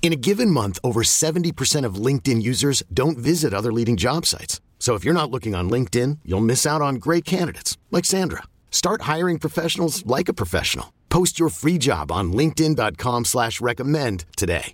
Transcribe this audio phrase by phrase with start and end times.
[0.00, 4.62] In a given month, over 70% of LinkedIn users don't visit other leading job sites.
[4.78, 8.44] So if you're not looking on LinkedIn, you'll miss out on great candidates like Sandra.
[8.70, 10.94] Start hiring professionals like a professional.
[11.10, 14.72] Post your free job on LinkedIn.com slash recommend today.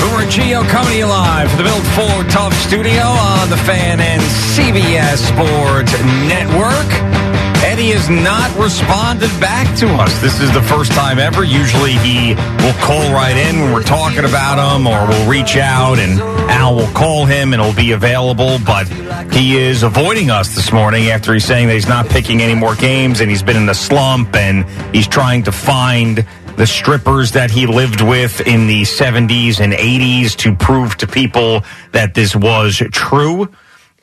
[0.00, 5.18] Boomer Gio coming live from the Built Ford Tough Studio on the Fan and CBS
[5.18, 5.92] Sports
[6.28, 7.33] Network.
[7.74, 10.16] Eddie has not responded back to us.
[10.20, 11.42] This is the first time ever.
[11.42, 15.98] Usually he will call right in when we're talking about him or we'll reach out
[15.98, 16.20] and
[16.52, 18.60] Al will call him and he'll be available.
[18.64, 18.86] But
[19.32, 22.76] he is avoiding us this morning after he's saying that he's not picking any more
[22.76, 24.64] games and he's been in the slump and
[24.94, 26.24] he's trying to find
[26.56, 31.64] the strippers that he lived with in the 70s and 80s to prove to people
[31.90, 33.50] that this was true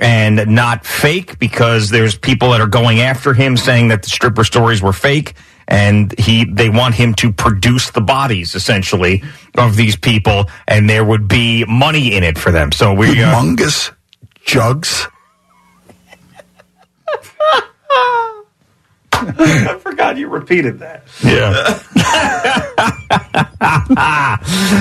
[0.02, 4.43] and not fake because there's people that are going after him saying that the stripper
[4.43, 5.35] stories were fake
[5.67, 9.23] and he they want him to produce the bodies essentially
[9.58, 13.13] of these people and there would be money in it for them so we uh,
[13.13, 13.91] humongous
[14.43, 15.08] jugs.
[19.13, 21.03] I forgot you repeated that.
[21.23, 21.77] Yeah.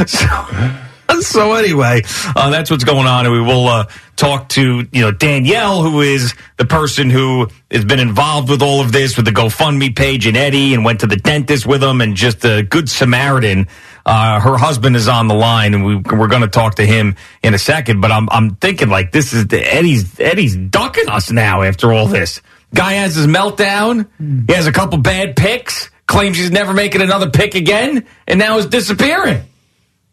[0.06, 0.89] so,
[1.20, 2.02] so anyway,
[2.36, 6.00] uh, that's what's going on, and we will uh, talk to you know Danielle, who
[6.00, 10.26] is the person who has been involved with all of this with the GoFundMe page,
[10.26, 13.68] and Eddie, and went to the dentist with him, and just a good Samaritan.
[14.06, 17.16] Uh, her husband is on the line, and we, we're going to talk to him
[17.42, 18.00] in a second.
[18.00, 22.06] But I'm I'm thinking like this is the, Eddie's Eddie's ducking us now after all
[22.06, 22.40] this.
[22.74, 24.06] Guy has his meltdown.
[24.46, 25.90] He has a couple bad picks.
[26.06, 29.44] Claims he's never making another pick again, and now is disappearing.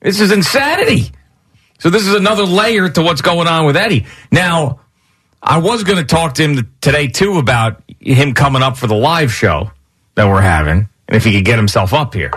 [0.07, 1.11] This is insanity.
[1.79, 4.05] So this is another layer to what's going on with Eddie.
[4.31, 4.79] Now,
[5.43, 8.95] I was going to talk to him today too about him coming up for the
[8.95, 9.69] live show
[10.15, 12.31] that we're having, and if he could get himself up here.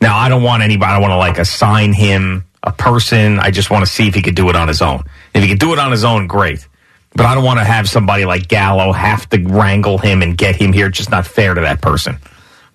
[0.00, 0.90] Now, I don't want anybody.
[0.90, 3.40] I want to like assign him a person.
[3.40, 5.02] I just want to see if he could do it on his own.
[5.34, 6.66] If he could do it on his own, great.
[7.14, 10.56] But I don't want to have somebody like Gallo have to wrangle him and get
[10.56, 10.86] him here.
[10.86, 12.16] It's just not fair to that person.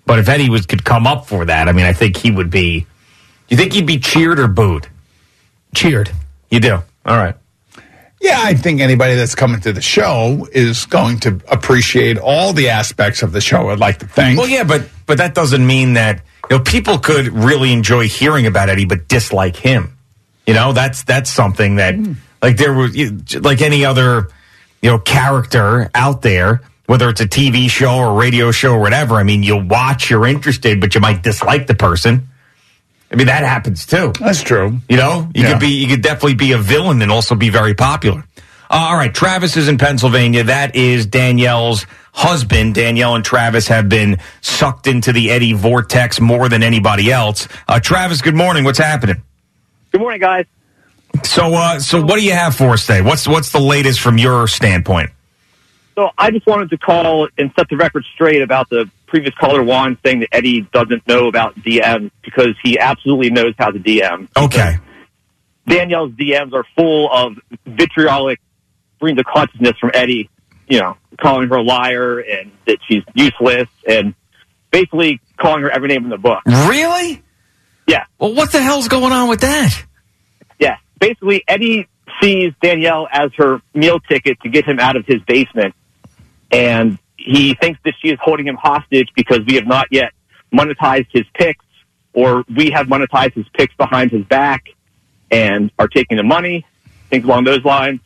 [0.06, 2.50] But if Eddie was could come up for that, I mean, I think he would
[2.50, 2.86] be.
[3.50, 4.88] You think he'd be cheered or booed?
[5.74, 6.10] Cheered.
[6.50, 6.74] You do.
[7.04, 7.34] All right.
[8.20, 12.68] Yeah, I think anybody that's coming to the show is going to appreciate all the
[12.68, 13.70] aspects of the show.
[13.70, 14.38] I'd like to think.
[14.38, 18.46] Well, yeah, but but that doesn't mean that you know people could really enjoy hearing
[18.46, 19.96] about Eddie but dislike him.
[20.46, 22.12] You know, that's that's something that hmm.
[22.42, 22.94] like there was
[23.36, 24.28] like any other
[24.82, 29.14] you know character out there, whether it's a TV show or radio show or whatever.
[29.14, 32.28] I mean, you'll watch, you're interested, but you might dislike the person.
[33.12, 34.12] I mean, that happens too.
[34.20, 34.78] That's true.
[34.88, 35.50] You know, you Yeah.
[35.52, 38.24] could be, you could definitely be a villain and also be very popular.
[38.70, 40.44] Uh, all right, Travis is in Pennsylvania.
[40.44, 42.74] That is Danielle's husband.
[42.76, 47.48] Danielle and Travis have been sucked into the Eddie vortex more than anybody else.
[47.66, 48.62] Uh, Travis, good morning.
[48.62, 49.22] What's happening?
[49.90, 50.46] Good morning, guys.
[51.24, 53.00] So, uh, so what do you have for us today?
[53.00, 55.10] What's what's the latest from your standpoint?
[55.96, 59.62] So I just wanted to call and set the record straight about the previous caller
[59.62, 64.28] Juan saying that Eddie doesn't know about DM because he absolutely knows how to DM.
[64.36, 64.76] Okay.
[65.66, 67.34] Danielle's DMs are full of
[67.66, 68.40] vitriolic
[68.96, 70.30] streams of consciousness from Eddie,
[70.68, 74.14] you know, calling her a liar and that she's useless and
[74.70, 76.40] basically calling her every name in the book.
[76.46, 77.22] Really?
[77.86, 78.04] Yeah.
[78.18, 79.84] Well, what the hell's going on with that?
[80.58, 80.76] Yeah.
[80.98, 81.88] Basically, Eddie
[82.22, 85.74] sees Danielle as her meal ticket to get him out of his basement.
[86.52, 90.12] And he thinks that she is holding him hostage because we have not yet
[90.52, 91.64] monetized his picks
[92.12, 94.64] or we have monetized his picks behind his back
[95.30, 96.66] and are taking the money,
[97.08, 98.00] things along those lines.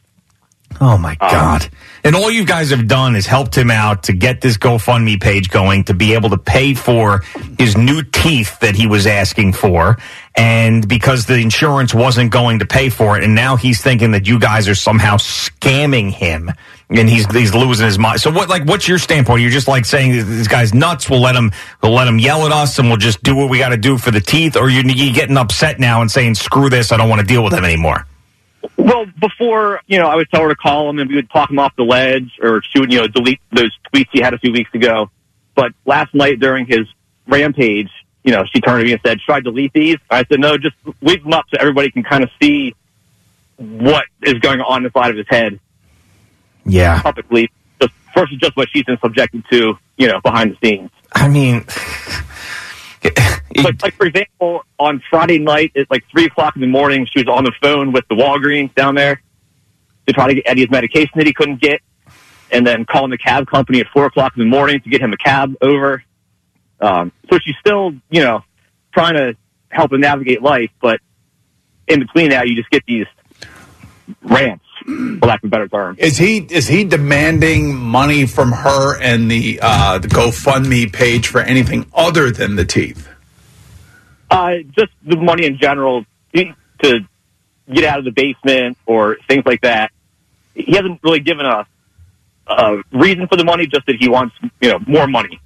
[0.80, 1.68] Oh my um, God.
[2.02, 5.48] and all you guys have done is helped him out to get this GoFundMe page
[5.48, 7.20] going to be able to pay for
[7.58, 9.98] his new teeth that he was asking for.
[10.36, 13.22] And because the insurance wasn't going to pay for it.
[13.22, 16.50] And now he's thinking that you guys are somehow scamming him
[16.90, 18.20] and he's he's losing his mind.
[18.20, 19.42] So what like what's your standpoint?
[19.42, 21.08] You're just like saying this guy's nuts.
[21.08, 21.52] We'll let him
[21.82, 23.98] we'll let him yell at us, and we'll just do what we got to do
[23.98, 24.56] for the teeth.
[24.56, 27.42] Or you you getting upset now and saying screw this, I don't want to deal
[27.42, 28.06] with him anymore.
[28.76, 31.50] Well, before, you know, I would tell her to call him and we would talk
[31.50, 34.38] him off the ledge or she would, you know, delete those tweets he had a
[34.38, 35.10] few weeks ago.
[35.54, 36.88] But last night during his
[37.26, 37.90] rampage,
[38.24, 39.98] you know, she turned to me and said, should I delete these?
[40.10, 42.74] I said, no, just leave them up so everybody can kind of see
[43.56, 45.60] what is going on inside of his head
[46.64, 47.50] Yeah, publicly
[47.80, 50.90] just versus just what she's been subjected to, you know, behind the scenes.
[51.12, 51.64] I mean.
[53.62, 57.20] But like for example, on Friday night at like three o'clock in the morning, she
[57.20, 59.22] was on the phone with the Walgreens down there
[60.06, 61.80] to try to get Eddie's medication that he couldn't get,
[62.50, 65.12] and then calling the cab company at four o'clock in the morning to get him
[65.12, 66.02] a cab over.
[66.80, 68.42] Um, so she's still, you know,
[68.92, 69.36] trying to
[69.68, 71.00] help him navigate life, but
[71.86, 73.06] in between that, you just get these
[74.22, 74.63] rants,
[75.20, 75.96] for lack of a better term.
[75.98, 81.40] Is he is he demanding money from her and the uh, the GoFundMe page for
[81.40, 83.08] anything other than the teeth?
[84.30, 86.04] Uh, just the money in general
[86.84, 87.00] to
[87.72, 89.90] get out of the basement or things like that.
[90.54, 91.66] He hasn't really given a,
[92.46, 95.40] a reason for the money, just that he wants, you know, more money,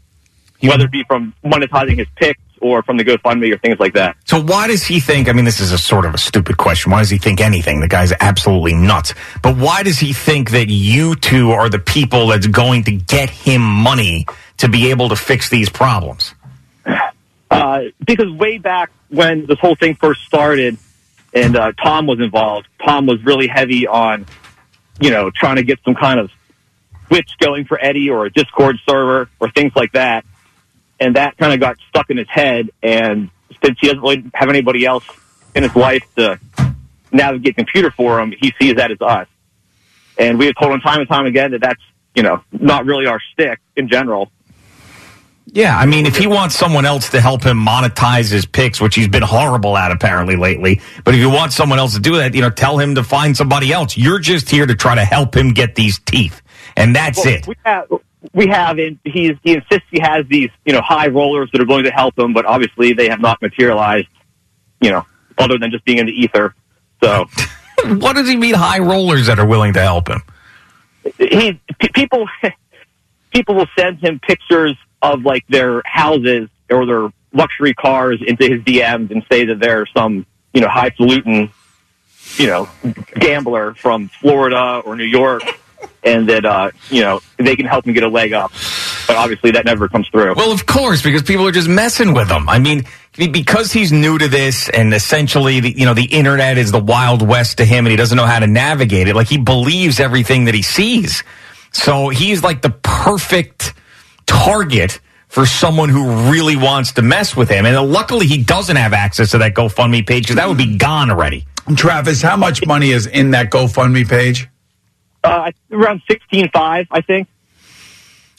[0.61, 4.17] whether it be from monetizing his picks or from the GoFundMe or things like that.
[4.25, 5.29] So why does he think?
[5.29, 6.93] I mean, this is a sort of a stupid question.
[6.93, 7.81] Why does he think anything?
[7.81, 9.15] The guy's absolutely nuts.
[9.43, 13.31] But why does he think that you two are the people that's going to get
[13.31, 14.27] him money
[14.59, 16.35] to be able to fix these problems?
[17.51, 20.77] Uh, because way back when this whole thing first started
[21.33, 24.27] and uh, Tom was involved, Tom was really heavy on,
[25.01, 26.31] you know, trying to get some kind of
[27.09, 30.25] Twitch going for Eddie or a Discord server or things like that.
[31.01, 32.71] And that kind of got stuck in his head.
[32.83, 33.31] And
[33.65, 35.05] since he doesn't really have anybody else
[35.55, 36.39] in his life to
[37.13, 39.29] navigate the computer for him, he sees that as us.
[40.19, 41.83] And we have told him time and time again that that's,
[42.15, 44.31] you know, not really our stick in general.
[45.51, 48.95] Yeah, I mean, if he wants someone else to help him monetize his picks, which
[48.95, 52.35] he's been horrible at apparently lately, but if you want someone else to do that,
[52.35, 53.97] you know, tell him to find somebody else.
[53.97, 56.43] You're just here to try to help him get these teeth,
[56.77, 57.47] and that's Well, it.
[57.47, 57.89] We have,
[58.33, 61.67] we have, and he's, he insists he has these, you know, high rollers that are
[61.67, 64.09] going to help him, but obviously they have not materialized,
[64.81, 65.07] you know,
[65.39, 66.55] other than just being in the ether.
[67.03, 67.27] So
[67.85, 70.23] what does he mean, high rollers that are willing to help him?
[71.17, 72.27] he, p- people,
[73.33, 78.63] people will send him pictures of like their houses or their luxury cars into his
[78.63, 81.51] DMs and say that they're some, you know, highfalutin,
[82.37, 82.69] you know,
[83.15, 85.43] gambler from Florida or New York.
[86.03, 88.53] And that, uh, you know, they can help him get a leg up.
[89.07, 90.35] But obviously that never comes through.
[90.35, 92.49] Well, of course, because people are just messing with him.
[92.49, 92.85] I mean,
[93.17, 97.27] because he's new to this, and essentially, the, you know, the internet is the wild
[97.27, 99.17] west to him, and he doesn't know how to navigate it.
[99.17, 101.25] Like he believes everything that he sees,
[101.73, 103.75] so he's like the perfect
[104.27, 107.67] target for someone who really wants to mess with him.
[107.67, 111.11] And luckily, he doesn't have access to that GoFundMe page because that would be gone
[111.11, 111.47] already.
[111.77, 114.49] Travis, how much money is in that GoFundMe page?
[115.29, 117.29] Uh, around sixteen five, I think.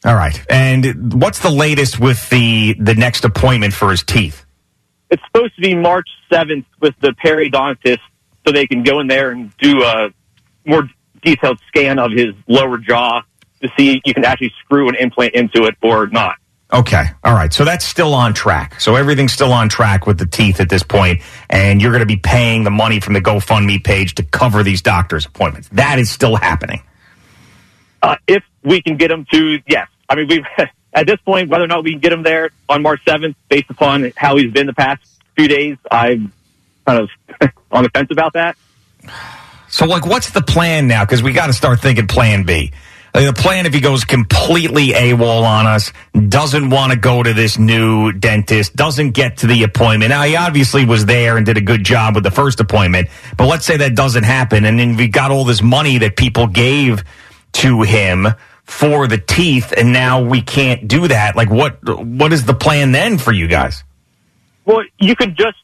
[0.06, 0.42] All right.
[0.50, 4.46] And what's the latest with the the next appointment for his teeth?
[5.10, 8.00] It's supposed to be March 7th with the periodontist
[8.46, 10.10] so they can go in there and do a
[10.66, 10.88] more
[11.24, 13.22] detailed scan of his lower jaw
[13.62, 16.36] to see if you can actually screw an implant into it or not.
[16.72, 17.06] Okay.
[17.24, 17.52] All right.
[17.52, 18.80] So that's still on track.
[18.80, 22.06] So everything's still on track with the teeth at this point, and you're going to
[22.06, 25.70] be paying the money from the GoFundMe page to cover these doctor's appointments.
[25.70, 26.84] That is still happening.
[28.04, 29.88] Uh, if we can get him to, yes.
[30.08, 30.46] I mean, we've,
[30.94, 33.70] at this point, whether or not we can get him there on March 7th, based
[33.70, 35.02] upon how he's been the past
[35.36, 36.32] few days, I'm
[36.86, 37.10] kind of
[37.72, 38.58] on the fence about that.
[39.70, 41.04] So, like, what's the plan now?
[41.06, 42.72] Because we got to start thinking Plan B.
[43.14, 45.92] The plan, if he goes completely AWOL on us,
[46.30, 50.10] doesn't want to go to this new dentist, doesn't get to the appointment.
[50.10, 53.48] Now, he obviously was there and did a good job with the first appointment, but
[53.48, 57.04] let's say that doesn't happen, and then we got all this money that people gave
[57.54, 58.28] to him
[58.64, 61.36] for the teeth, and now we can't do that.
[61.36, 63.84] Like, what what is the plan then for you guys?
[64.66, 65.58] Well, you could just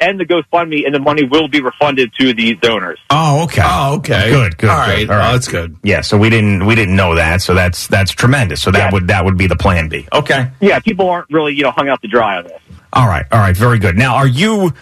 [0.00, 2.98] end the GoFundMe and the money will be refunded to the donors.
[3.10, 3.62] Oh, okay.
[3.64, 4.30] Oh, okay.
[4.30, 4.70] Good, good.
[4.70, 4.90] All good.
[4.92, 5.10] right.
[5.10, 5.28] All right.
[5.30, 5.76] Oh, that's good.
[5.82, 8.60] Yeah, so we didn't we didn't know that, so that's that's tremendous.
[8.62, 8.90] So that Yeah.
[8.92, 10.06] would that would be the plan B.
[10.12, 10.48] Okay.
[10.60, 12.60] Yeah, people aren't really, you know, hung out to dry on this.
[12.92, 13.96] All right, all right, very good.
[13.96, 14.72] Now, are you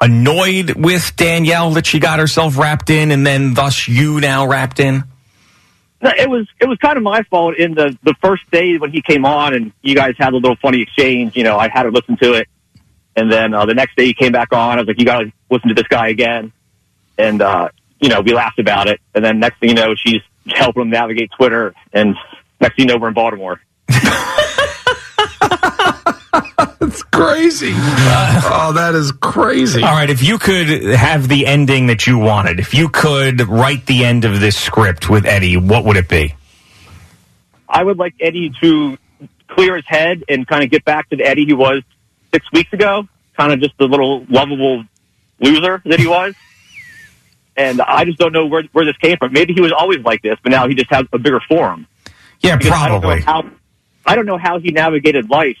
[0.00, 4.80] annoyed with Danielle that she got herself wrapped in, and then thus you now wrapped
[4.80, 5.04] in?
[6.00, 8.92] No, it was it was kind of my fault in the the first day when
[8.92, 11.36] he came on and you guys had a little funny exchange.
[11.36, 12.48] You know, I had to listen to it,
[13.18, 14.78] and then uh, the next day he came back on.
[14.78, 16.52] I was like, you got to listen to this guy again,
[17.18, 17.68] and uh,
[18.00, 19.00] you know we laughed about it.
[19.14, 21.74] And then next thing you know, she's helping him navigate Twitter.
[21.92, 22.14] And
[22.60, 23.60] next thing you know, we're in Baltimore.
[26.80, 27.72] It's crazy.
[27.74, 29.82] oh, that is crazy.
[29.82, 33.86] All right, if you could have the ending that you wanted, if you could write
[33.86, 36.34] the end of this script with Eddie, what would it be?
[37.68, 38.96] I would like Eddie to
[39.48, 41.82] clear his head and kind of get back to the Eddie he was
[42.32, 44.84] six weeks ago, kind of just the little lovable
[45.40, 46.34] loser that he was.
[47.56, 49.32] And I just don't know where, where this came from.
[49.32, 51.86] Maybe he was always like this, but now he just has a bigger forum.
[52.40, 53.20] Yeah, Because I don't probably.
[53.22, 53.50] how
[54.06, 55.56] I don't know how he navigated life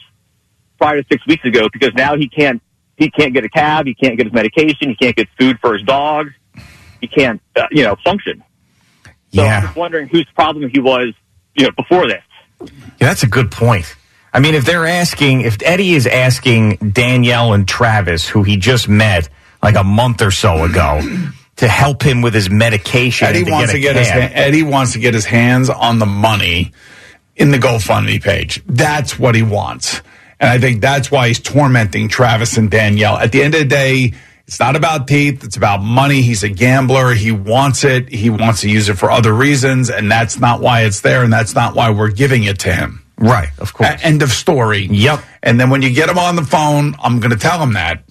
[0.78, 2.62] prior to six weeks ago because now he can't
[2.96, 5.74] he can't get a cab, he can't get his medication, he can't get food for
[5.74, 6.28] his dog,
[7.00, 8.44] he can't uh, you know function.
[9.34, 11.14] So I'm just wondering whose problem he was
[11.56, 12.22] you know before this.
[12.60, 12.68] Yeah,
[13.08, 13.94] that's a good point.
[14.32, 18.88] I mean, if they're asking, if Eddie is asking Danielle and Travis, who he just
[18.88, 19.28] met
[19.62, 21.00] like a month or so ago,
[21.56, 24.08] to help him with his medication, Eddie to wants get to get his.
[24.08, 26.72] Eddie wants to get his hands on the money
[27.36, 28.62] in the GoFundMe page.
[28.66, 30.02] That's what he wants.
[30.40, 33.16] And I think that's why he's tormenting Travis and Danielle.
[33.16, 34.12] At the end of the day,
[34.46, 36.22] it's not about teeth, it's about money.
[36.22, 37.12] He's a gambler.
[37.14, 38.08] He wants it.
[38.08, 41.32] He wants to use it for other reasons, and that's not why it's there and
[41.32, 43.04] that's not why we're giving it to him.
[43.18, 43.90] Right, of course.
[43.90, 44.86] A- end of story.
[44.90, 45.20] Yep.
[45.42, 48.02] And then when you get him on the phone, I'm going to tell him that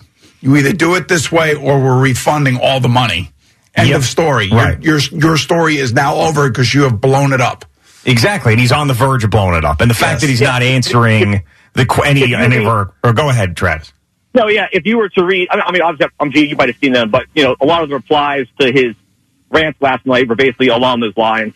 [0.42, 3.32] you either do it this way or we're refunding all the money.
[3.76, 3.98] End Yep.
[3.98, 4.50] of story.
[4.52, 4.82] Right.
[4.82, 7.66] Your, your your story is now over because you have blown it up.
[8.06, 9.82] Exactly, and he's on the verge of blowing it up.
[9.82, 10.22] And the fact Yes.
[10.22, 13.92] that he's not answering the qu- any any of our or go ahead, Travis.
[14.34, 14.68] No, yeah.
[14.72, 16.46] If you were to read, I mean, I mean obviously, I'm G.
[16.48, 18.96] You might have seen them, but you know, a lot of the replies to his
[19.50, 21.54] rants last night were basically along those lines.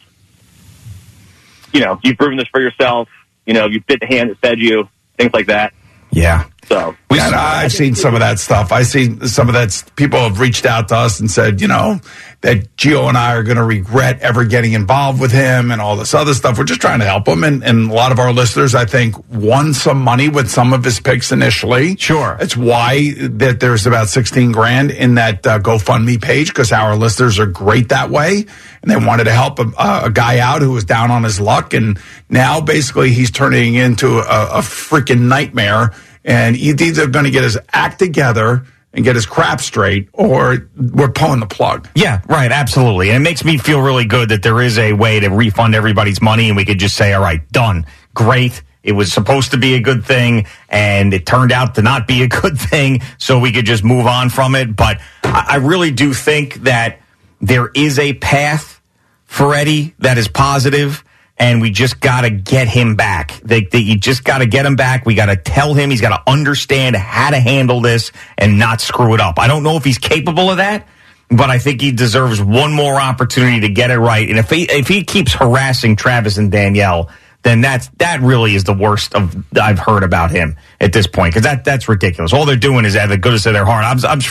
[1.74, 3.08] You know, you've proven this for yourself.
[3.52, 5.74] You know, you bit the hand that fed you, things like that.
[6.10, 8.72] Yeah, So, we And I've seen some of that stuff.
[8.72, 9.84] I see some of that.
[9.98, 12.00] People have reached out to us and said, you know,
[12.42, 15.98] that Gio and I are going to regret ever getting involved with him and all
[15.98, 16.58] this other stuff.
[16.58, 17.44] We're just trying to help him.
[17.44, 20.86] And, and a lot of our listeners, I think, won some money with some of
[20.86, 21.98] his picks initially.
[21.98, 22.38] Sure.
[22.40, 27.38] That's why that there's about 16 grand in that uh, GoFundMe page because our listeners
[27.38, 28.46] are great that way.
[28.82, 31.74] And they wanted to help a, a guy out who was down on his luck.
[31.74, 32.00] And
[32.30, 35.92] now basically he's turning into a, a freaking nightmare.
[36.24, 40.70] And he's either going to get his act together and get his crap straight or
[40.76, 41.88] we're pulling the plug.
[41.96, 43.10] Yeah, right, absolutely.
[43.10, 46.22] And it makes me feel really good that there is a way to refund everybody's
[46.22, 47.86] money and we could just say, all right, done.
[48.14, 48.62] Great.
[48.84, 52.24] It was supposed to be a good thing and it turned out to not be
[52.24, 53.02] a good thing.
[53.18, 54.76] So we could just move on from it.
[54.76, 57.00] But I, really do think that
[57.40, 58.82] there is a path
[59.26, 61.04] for Eddie that is positive,
[61.42, 63.42] and we just got to get him back.
[63.44, 65.08] They, they, you just got to get him back.
[65.08, 68.80] We got to tell him he's got to understand how to handle this and not
[68.80, 69.40] screw it up.
[69.40, 70.88] I don't know if he's capable of that,
[71.32, 74.30] but I think he deserves one more opportunity to get it right.
[74.30, 77.10] And if he if he keeps harassing Travis and Danielle,
[77.42, 81.34] then that's that really is the worst of I've heard about him at this point
[81.34, 82.34] because that that's ridiculous.
[82.34, 83.84] All they're doing is of the goodness of their heart.
[83.84, 84.22] I'm I'm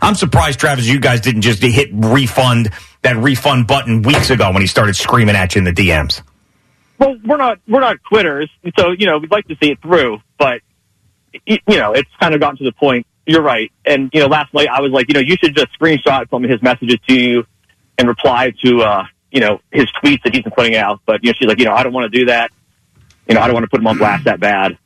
[0.00, 2.70] I'm surprised, Travis, you guys didn't just hit refund
[3.02, 6.22] that refund button weeks ago when he started screaming at you in the DMs.
[7.00, 8.50] Well, we're not we're not quitters.
[8.78, 10.60] So, you know, we'd like to see it through, but
[11.46, 13.06] you know, it's kind of gotten to the point.
[13.26, 13.72] You're right.
[13.84, 16.44] And you know, last night I was like, you know, you should just screenshot some
[16.44, 17.46] of his messages to you
[17.98, 21.00] and reply to uh, you know, his tweets that he's been putting out.
[21.06, 22.50] But you know, she's like, you know, I don't want to do that.
[23.28, 24.76] You know, I don't want to put him on blast that bad.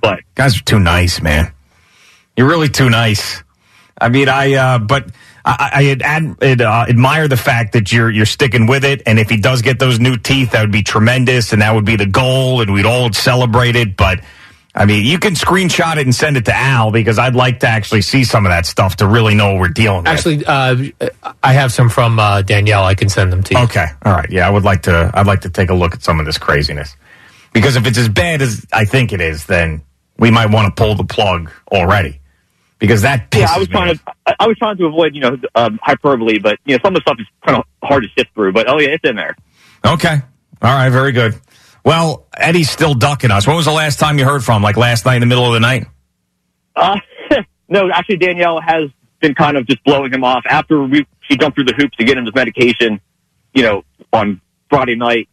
[0.00, 1.52] But guys are too nice, man.
[2.36, 3.42] You're really too nice.
[4.00, 5.10] I mean, I uh, but
[5.48, 9.02] I, I ad, ad, uh, admire the fact that you're you're sticking with it.
[9.06, 11.86] And if he does get those new teeth, that would be tremendous, and that would
[11.86, 13.96] be the goal, and we'd all celebrate it.
[13.96, 14.20] But
[14.74, 17.66] I mean, you can screenshot it and send it to Al because I'd like to
[17.66, 20.08] actually see some of that stuff to really know what we're dealing with.
[20.08, 20.76] Actually, uh,
[21.42, 22.84] I have some from uh, Danielle.
[22.84, 23.60] I can send them to you.
[23.64, 23.86] Okay.
[24.04, 24.30] All right.
[24.30, 25.10] Yeah, I would like to.
[25.14, 26.94] I'd like to take a look at some of this craziness
[27.54, 29.80] because if it's as bad as I think it is, then
[30.18, 32.20] we might want to pull the plug already
[32.78, 34.04] because that pisses yeah, I was trying off.
[34.04, 37.02] to I- was trying to avoid you know um, hyperbole, but you know some of
[37.02, 38.52] the stuff is kind of hard to sift through.
[38.52, 39.36] But oh yeah, it's in there.
[39.84, 40.16] Okay.
[40.62, 40.90] All right.
[40.90, 41.34] Very good.
[41.84, 43.46] Well, Eddie's still ducking us.
[43.46, 44.56] When was the last time you heard from?
[44.56, 44.62] him?
[44.62, 45.86] Like last night in the middle of the night?
[46.76, 46.98] Uh,
[47.68, 51.56] no, actually, Danielle has been kind of just blowing him off after we she jumped
[51.56, 53.00] through the hoops to get him his medication,
[53.54, 55.28] you know, on Friday night,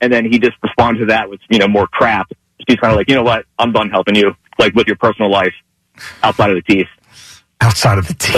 [0.00, 2.30] and then he just responded to that with you know more crap.
[2.68, 5.30] She's kind of like, you know what, I'm done helping you, like with your personal
[5.30, 5.54] life
[6.22, 6.88] outside of the teeth.
[7.60, 8.34] Outside of the teeth.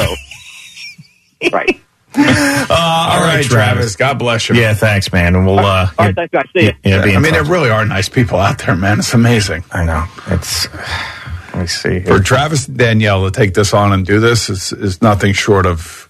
[1.42, 1.80] So, right.
[2.14, 3.96] Uh, all right, Travis.
[3.96, 4.54] God bless you.
[4.54, 5.34] Yeah, thanks, man.
[5.34, 5.58] And we'll.
[5.58, 6.46] Uh, All right, thanks, guys.
[6.54, 6.72] See you.
[6.84, 8.98] yeah, be I in mean, there really are nice people out there, man.
[8.98, 9.64] It's amazing.
[9.72, 10.04] I know.
[10.28, 10.68] It's.
[11.54, 12.00] Let me see.
[12.00, 15.66] For Travis and Danielle to take this on and do this is, is nothing short
[15.66, 16.08] of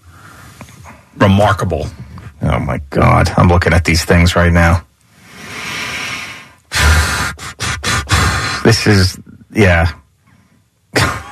[1.17, 1.87] remarkable.
[2.41, 3.29] Oh my God.
[3.35, 4.85] I'm looking at these things right now.
[8.63, 9.19] This is,
[9.53, 9.91] yeah.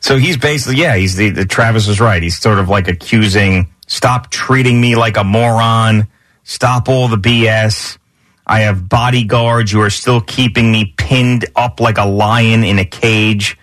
[0.00, 2.22] so he's basically, yeah, he's the, the, Travis is right.
[2.22, 6.08] He's sort of like accusing, stop treating me like a moron,
[6.42, 7.98] stop all the BS.
[8.46, 9.72] I have bodyguards.
[9.72, 13.56] You are still keeping me pinned up like a lion in a cage.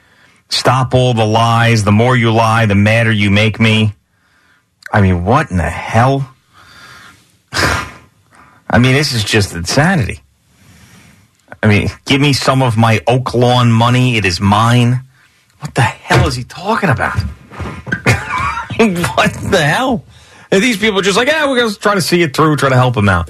[0.49, 1.83] Stop all the lies.
[1.83, 3.93] The more you lie, the madder you make me.
[4.93, 6.33] I mean, what in the hell?
[7.51, 10.21] I mean, this is just insanity.
[11.61, 14.15] I mean, give me some of my Oak Lawn money.
[14.15, 15.01] It is mine.
[15.59, 17.17] What the hell is he talking about?
[18.77, 20.03] what the hell?
[20.51, 22.55] And these people are just like, yeah, we're going to try to see it through,
[22.57, 23.29] try to help him out.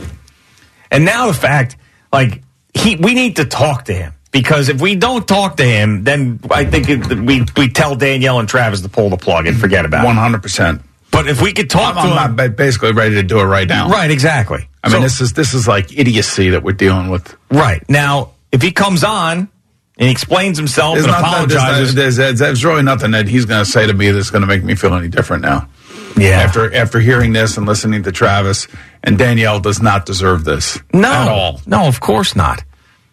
[0.92, 1.78] And now the fact,
[2.12, 2.44] like,
[2.74, 6.40] he, we need to talk to him because if we don't talk to him, then
[6.52, 9.86] I think it, we we tell Danielle and Travis to pull the plug and forget
[9.86, 10.08] about it.
[10.08, 10.82] One hundred percent.
[11.12, 13.68] But if we could talk I'm, to I'm him, basically ready to do it right
[13.68, 13.90] now.
[13.90, 14.12] right?
[14.12, 14.70] Exactly.
[14.84, 17.36] I mean, this is this is like idiocy that we're dealing with.
[17.50, 18.34] right now.
[18.52, 19.50] If he comes on
[19.98, 23.64] and he explains himself There's, and apologizes, there's, there's, there's really nothing that he's going
[23.64, 25.68] to say to me that's going to make me feel any different now.
[26.16, 26.42] yeah.
[26.42, 28.68] After after hearing this and listening to Travis
[29.04, 31.62] and Danielle does not deserve this no, at all.
[31.66, 32.64] no, of course not.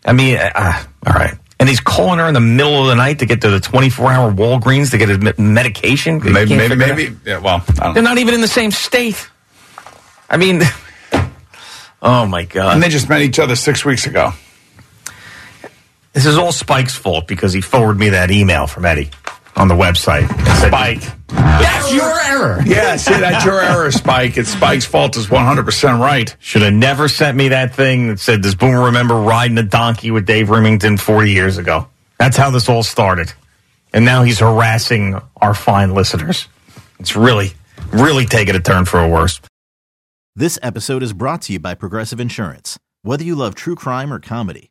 [0.04, 1.34] I mean, uh, all right.
[1.58, 4.12] And he's calling her in the middle of the night to get to the 24
[4.12, 6.18] hour Walgreens to get his medication.
[6.18, 6.96] Maybe maybe figure it out.
[6.96, 9.30] maybe yeah, well, I don't They're not even in the same state.
[10.28, 10.62] I mean,
[12.02, 12.74] oh my God.
[12.74, 14.32] And they just met each other six weeks ago.
[16.14, 19.10] This is all Spike's fault because he forwarded me that email from Eddie
[19.56, 20.28] on the website.
[20.66, 21.00] Spike.
[21.28, 22.62] That's your error.
[22.66, 24.36] Yeah, see, that's your error, Spike.
[24.36, 26.34] It's Spike's fault is 100% right.
[26.40, 30.10] Should have never sent me that thing that said, Does Boomer remember riding a donkey
[30.10, 31.88] with Dave Rimington 40 years ago?
[32.18, 33.32] That's how this all started.
[33.92, 36.48] And now he's harassing our fine listeners.
[36.98, 37.52] It's really,
[37.92, 39.40] really taking a turn for a worse.
[40.36, 42.78] This episode is brought to you by Progressive Insurance.
[43.02, 44.70] Whether you love true crime or comedy,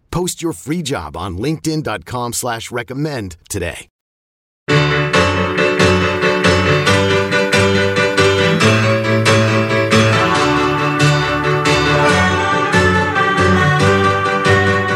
[0.11, 3.87] Post your free job on linkedin.com slash recommend today.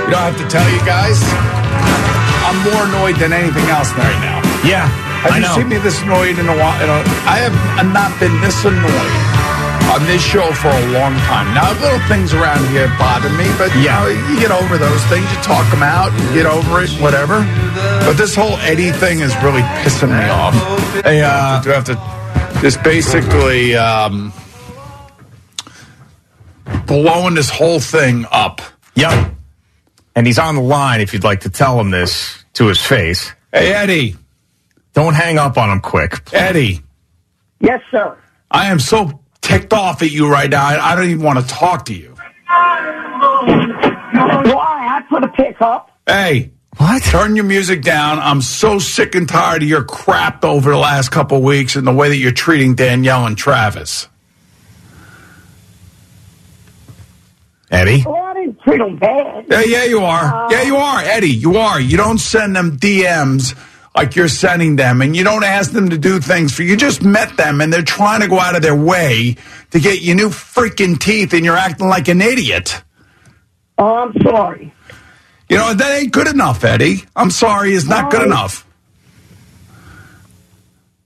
[0.05, 1.17] You know, I have to tell you guys,
[2.45, 4.37] I'm more annoyed than anything else right now.
[4.61, 4.85] Yeah,
[5.25, 5.55] Have I you know.
[5.57, 6.77] seen me this annoyed in a while?
[6.77, 7.55] In a, I have
[7.89, 9.24] not been this annoyed
[9.95, 11.53] on this show for a long time.
[11.55, 13.99] Now, little things around here bother me, but you Yeah.
[14.03, 15.25] know, you get over those things.
[15.31, 17.39] You talk them out, you get over it, whatever.
[18.05, 20.53] But this whole Eddie thing is really pissing me off.
[21.05, 24.33] Hey, uh, to have to just basically um,
[26.85, 28.61] blowing this whole thing up.
[28.95, 29.31] Yep.
[30.15, 33.31] And he's on the line if you'd like to tell him this to his face.
[33.53, 34.15] Hey, Eddie,
[34.93, 36.21] Don't hang up on him quick.
[36.33, 36.81] Eddie,
[37.59, 38.17] Yes, sir.
[38.51, 40.65] I am so ticked off at you right now.
[40.65, 42.13] I, I don't even want to talk to you.
[44.47, 44.87] Why?
[44.89, 45.91] I put a the pickup.
[46.07, 47.03] Hey, What?
[47.03, 48.19] turn your music down.
[48.19, 51.93] I'm so sick and tired of your crap over the last couple weeks and the
[51.93, 54.07] way that you're treating Danielle and Travis.
[57.71, 58.03] Eddie?
[58.05, 59.45] Well, I didn't treat them bad.
[59.49, 60.47] Yeah, yeah, you are.
[60.51, 61.31] yeah, you um, are, Eddie.
[61.31, 61.79] You are.
[61.79, 63.55] You don't send them DMs
[63.95, 66.75] like you're sending them, and you don't ask them to do things for you.
[66.75, 69.37] Just met them, and they're trying to go out of their way
[69.71, 72.83] to get you new freaking teeth, and you're acting like an idiot.
[73.77, 74.73] Oh, I'm sorry.
[75.49, 77.03] You know that ain't good enough, Eddie.
[77.15, 78.65] I'm sorry, it's not good enough.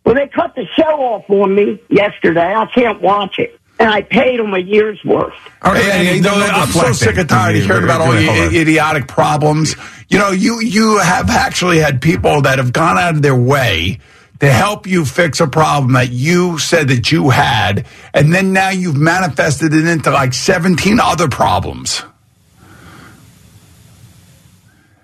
[0.05, 2.55] Well, they cut the show off on me yesterday.
[2.55, 3.58] I can't watch it.
[3.79, 5.33] And I paid him a year's worth.
[5.61, 7.85] All right, Hey, Eddie, Eddie, no, no, no I'm so sick and tired of hearing
[7.85, 8.53] about all Hold your on.
[8.55, 9.75] idiotic problems.
[10.09, 13.99] You know, you you have actually had people that have gone out of their way
[14.41, 18.69] to help you fix a problem that you said that you had, and then now
[18.69, 22.03] you've manifested it into like 17 other problems.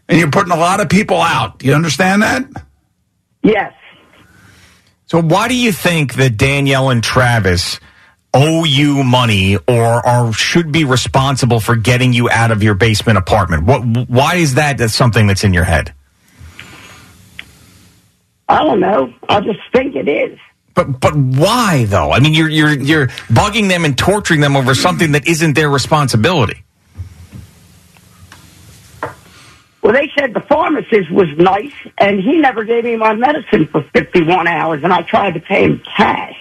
[0.08, 1.60] And you're putting a lot of people out.
[1.60, 2.46] Do you understand that?
[3.42, 3.74] Yes.
[5.08, 7.80] So why do you think that Danielle and Travis
[8.36, 13.18] owe you money or or should be responsible for getting you out of your basement
[13.18, 13.64] apartment?
[13.64, 15.94] What why is that something that's in your head?
[18.48, 19.12] I don't know.
[19.28, 20.38] I just think it is.
[20.76, 22.12] But but why though?
[22.12, 25.70] I mean you're you're you're bugging them and torturing them over something that isn't their
[25.70, 26.62] responsibility.
[29.82, 33.84] Well, they said the pharmacist was nice, and he never gave me my medicine for
[33.94, 36.36] 51 hours, and I tried to pay him cash.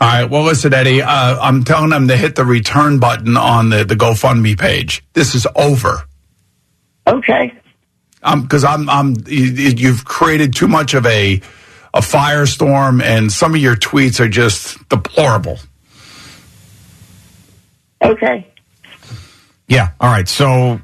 [0.00, 0.24] All right.
[0.24, 1.02] Well, listen, Eddie.
[1.02, 5.04] Uh, I'm telling them to hit the return button on the, the GoFundMe page.
[5.12, 6.04] This is over.
[7.06, 7.52] Okay.
[8.42, 11.42] because I'm, I'm, you, you've created too much of a,
[11.92, 15.58] a firestorm, and some of your tweets are just deplorable.
[18.02, 18.46] Okay.
[19.68, 19.90] Yeah.
[20.00, 20.26] All right.
[20.26, 20.80] So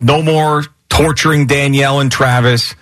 [0.00, 2.74] no more torturing Danielle and Travis.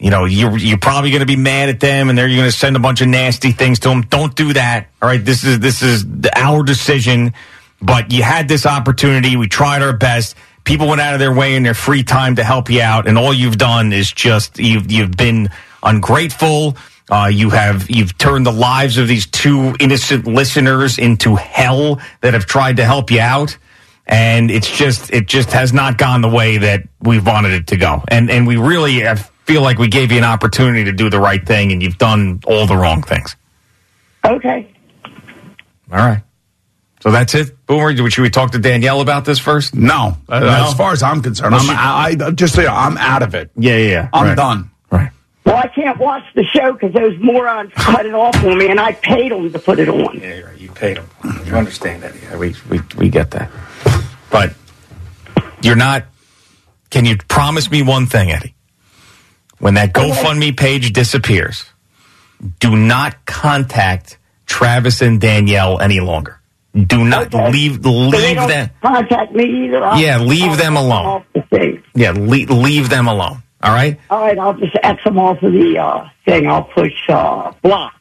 [0.00, 2.52] You know, you're, you're probably going to be mad at them and they're going to
[2.52, 4.00] send a bunch of nasty things to them.
[4.02, 4.88] Don't do that.
[5.02, 5.22] All right.
[5.22, 7.34] This is, this is our decision,
[7.82, 9.36] but you had this opportunity.
[9.36, 10.36] We tried our best.
[10.64, 13.06] People went out of their way in their free time to help you out.
[13.06, 15.50] And all you've done is just, you've, you've been
[15.82, 16.78] ungrateful.
[17.10, 22.34] Uh, you have you've turned the lives of these two innocent listeners into hell that
[22.34, 23.58] have tried to help you out
[24.06, 27.76] and it's just it just has not gone the way that we wanted it to
[27.76, 28.02] go.
[28.08, 29.14] And and we really I
[29.50, 32.40] feel like we gave you an opportunity to do the right thing, and you've done
[32.46, 33.34] all the wrong things.
[34.24, 34.72] Okay.
[35.90, 36.22] All right.
[37.00, 37.96] So that's it, Boomer.
[38.10, 39.74] Should we talk to Danielle about this first?
[39.74, 40.66] No, Uh, No?
[40.68, 41.66] as far as I'm concerned, Well, I'm,
[42.16, 43.50] she- I, I just say I'm out of it.
[43.56, 43.88] Yeah, yeah.
[43.88, 44.08] yeah.
[44.12, 44.36] I'm Right.
[44.36, 44.70] done.
[44.92, 45.10] Right.
[45.46, 48.78] Well, I can't watch the show because those morons cut it off on me, and
[48.78, 50.20] I paid them to put it on.
[50.20, 50.58] Yeah, you're right.
[50.60, 51.08] You paid them.
[51.46, 52.12] You understand that?
[52.22, 53.50] Yeah, we we we get that.
[54.30, 54.52] But
[55.62, 56.04] you're not.
[56.90, 58.54] Can you promise me one thing, Eddie?
[59.60, 61.64] When that GoFundMe page disappears,
[62.58, 66.40] do not contact Travis and Danielle any longer.
[66.74, 67.50] Do not Okay.
[67.50, 68.70] leave leave them.
[68.80, 69.84] contact me either.
[69.84, 71.22] I'll- Yeah, leave I'll them alone.
[71.94, 73.42] Yeah, leave, leave them alone.
[73.62, 73.98] All right.
[74.08, 76.46] All right, I'll just X them off of the uh, thing.
[76.46, 77.92] I'll push uh, block.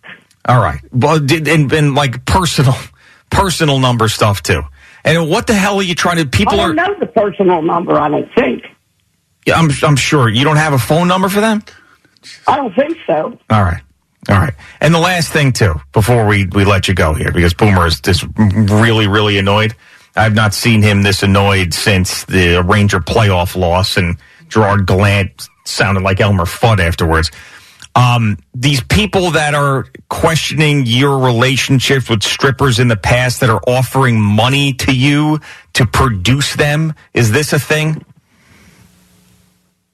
[0.48, 0.80] All right.
[0.94, 2.76] Well, did, and, and like personal,
[3.30, 4.62] personal number stuff too.
[5.04, 6.26] And what the hell are you trying to?
[6.26, 6.74] People are.
[6.74, 8.00] don't know the personal number.
[8.00, 8.64] I don't think.
[9.50, 11.64] Yeah, I'm, I'm sure you don't have a phone number for them.
[12.48, 13.38] I don't think so.
[13.50, 13.82] All right.
[14.30, 14.54] All right.
[14.82, 18.00] And the last thing too, before we, we let you go here, because Boomer is
[18.02, 19.76] just really, really annoyed.
[20.16, 24.18] I've not seen him this annoyed since the Ranger playoff loss and
[24.50, 27.32] Gerard Gallant sounded like Elmer Fudd afterwards.
[27.96, 33.62] Um, these people that are questioning your relationships with strippers in the past that are
[33.68, 35.40] offering money to you
[35.74, 38.04] to produce them, is this a thing?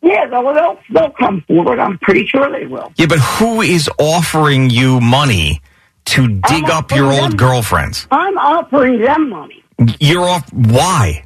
[0.06, 1.80] Yeah, they'll, they'll, they'll come forward.
[1.80, 2.94] I'm pretty sure they will.
[2.96, 5.62] Yeah, but who is offering you money
[6.06, 7.38] to dig up your old them.
[7.38, 8.08] girlfriends?
[8.12, 9.64] I'm offering them money
[10.00, 10.48] You're off.
[10.54, 11.24] Why?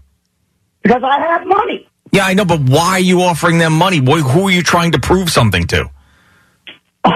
[0.81, 1.85] because I have money.
[2.13, 3.97] Yeah, I know, but why are you offering them money?
[3.99, 5.89] Wh- Who are you trying to prove something to?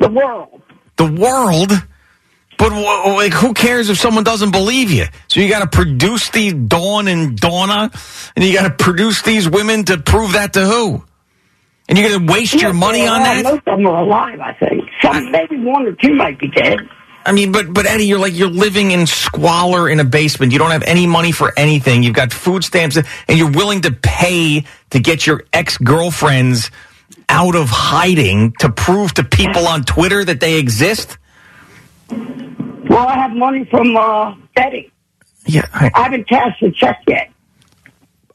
[0.00, 0.62] The world.
[0.96, 1.72] The world.
[2.58, 5.06] But like, who cares if someone doesn't believe you?
[5.28, 7.90] So you got to produce these Dawn and Donna,
[8.34, 11.04] and you got to produce these women to prove that to who?
[11.88, 13.44] And you're going to waste your money on that?
[13.44, 14.84] Most of them are alive, I think.
[15.00, 16.80] Some, maybe one or two might be dead.
[17.24, 20.52] I mean, but but Eddie, you're like you're living in squalor in a basement.
[20.52, 22.02] You don't have any money for anything.
[22.02, 26.70] You've got food stamps, and you're willing to pay to get your ex girlfriends
[27.28, 31.18] out of hiding to prove to people on Twitter that they exist.
[32.88, 34.90] Well, I have money from uh, betting.
[35.46, 35.66] Yeah.
[35.72, 37.30] I, I haven't cashed the check yet.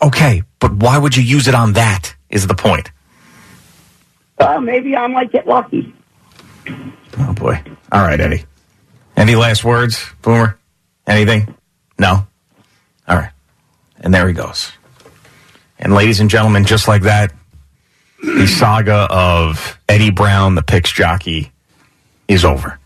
[0.02, 2.16] Okay, but why would you use it on that?
[2.30, 2.92] Is the point?
[4.38, 5.94] Uh, maybe I might get lucky.
[7.18, 7.62] Oh boy.
[7.92, 8.44] All right, Eddie.
[9.16, 10.58] Any last words, Boomer?
[11.06, 11.56] Anything?
[12.00, 12.26] No?
[13.08, 13.32] All right.
[14.02, 14.72] And there he goes.
[15.80, 17.34] And ladies and gentlemen, just like that,
[18.22, 21.52] the saga of Eddie Brown, the picks jockey,
[22.28, 22.80] is over.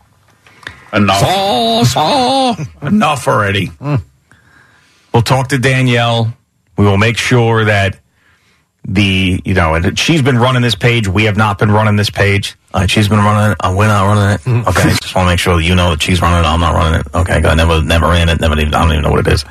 [0.92, 1.20] Enough.
[1.20, 2.56] Saw, saw.
[2.82, 3.70] Enough already.
[5.12, 6.32] We'll talk to Danielle.
[6.76, 7.98] We will make sure that
[8.86, 11.08] the, you know, and she's been running this page.
[11.08, 12.56] We have not been running this page.
[12.72, 13.56] Uh, she's been running it.
[13.60, 14.68] Uh, we're not running it.
[14.68, 14.88] Okay.
[14.90, 16.46] Just want to make sure that you know that she's running it.
[16.46, 17.06] I'm not running it.
[17.14, 17.34] Okay.
[17.34, 18.40] I never, never ran it.
[18.40, 19.44] Never even, I don't even know what it is.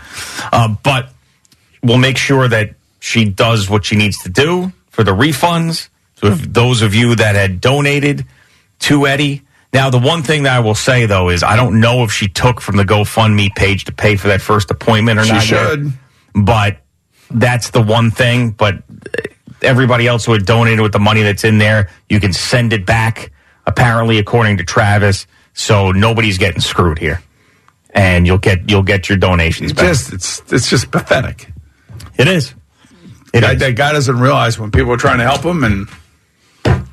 [0.52, 1.10] Uh, but
[1.84, 5.89] we'll make sure that she does what she needs to do for the refunds.
[6.15, 8.26] So if those of you that had donated
[8.80, 9.43] to Eddie.
[9.73, 12.27] Now, the one thing that I will say though is I don't know if she
[12.27, 15.49] took from the GoFundMe page to pay for that first appointment or She not.
[15.51, 15.69] yet.
[15.69, 15.91] should.
[16.34, 16.77] But
[17.30, 18.51] that's the one thing.
[18.51, 18.84] But
[19.62, 22.86] everybody else who had donated with the money that's in there, you can send it
[22.86, 23.32] back.
[23.65, 27.21] Apparently, according to Travis, so nobody's getting screwed here,
[27.89, 29.89] and you'll get you'll get your donations It's back.
[29.89, 31.51] just it's it's just pathetic.
[32.17, 32.53] it is.
[33.34, 33.60] It That, is.
[33.60, 35.89] that guy doesn't realize when people are trying to help him and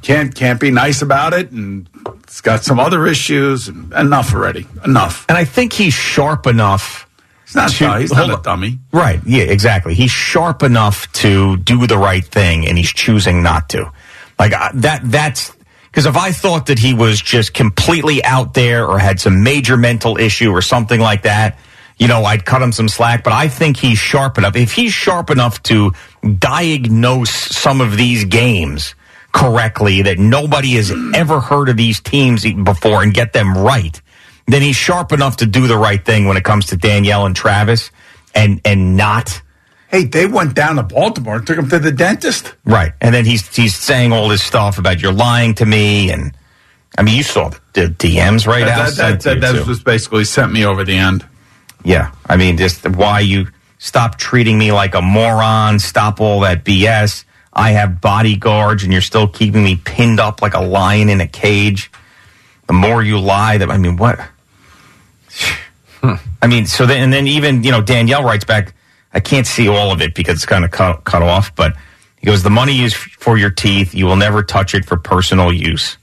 [0.02, 1.88] can't can't be nice about it, and
[2.22, 3.68] it's got some other issues.
[3.68, 4.66] Enough already.
[4.84, 5.26] Enough.
[5.28, 7.08] and I think he's sharp enough.
[7.46, 7.70] He's not.
[7.70, 8.78] To- he's not a dummy.
[8.92, 9.20] Right.
[9.26, 9.94] Yeah, exactly.
[9.94, 13.90] He's sharp enough to do the right thing and he's choosing not to.
[14.38, 15.52] Like I- that that's
[15.86, 19.76] because if I thought that he was just completely out there or had some major
[19.76, 21.56] mental issue or something like that,
[21.98, 24.56] you know, I'd cut him some slack, but I think he's sharp enough.
[24.56, 25.92] If he's sharp enough to
[26.38, 28.94] diagnose some of these games
[29.34, 34.00] correctly that nobody has ever heard of these teams before and get them right,
[34.46, 37.34] then he's sharp enough to do the right thing when it comes to Danielle and
[37.36, 37.90] Travis
[38.34, 39.42] and and not
[39.88, 42.54] Hey, they went down to Baltimore and took him to the dentist.
[42.64, 42.92] right.
[43.00, 46.32] And then he's he's saying all this stuff about you're lying to me and
[46.96, 48.94] I mean you saw the, the DMs right That, out.
[48.96, 51.26] that, that, that, that was basically sent me over the end.
[51.84, 56.64] Yeah, I mean, just why you stop treating me like a moron, stop all that
[56.64, 57.24] BS.
[57.54, 61.28] I have bodyguards and you're still keeping me pinned up like a lion in a
[61.28, 61.90] cage.
[62.66, 64.18] The more you lie, that I mean, what?
[66.02, 68.74] I mean, so then, and then even, you know, Danielle writes back,
[69.12, 71.74] I can't see all of it because it's kind of cut, cut off, but
[72.18, 73.94] he goes, the money is for your teeth.
[73.94, 75.96] You will never touch it for personal use,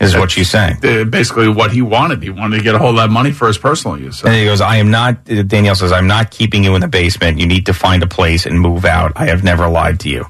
[0.00, 0.78] is what she's saying.
[0.84, 2.22] Uh, Basically, what he wanted.
[2.22, 4.18] He wanted to get a hold of that money for his personal use.
[4.18, 4.28] So.
[4.28, 7.38] And he goes, I am not, Danielle says, I'm not keeping you in the basement.
[7.38, 9.12] You need to find a place and move out.
[9.16, 10.26] I have never lied to you.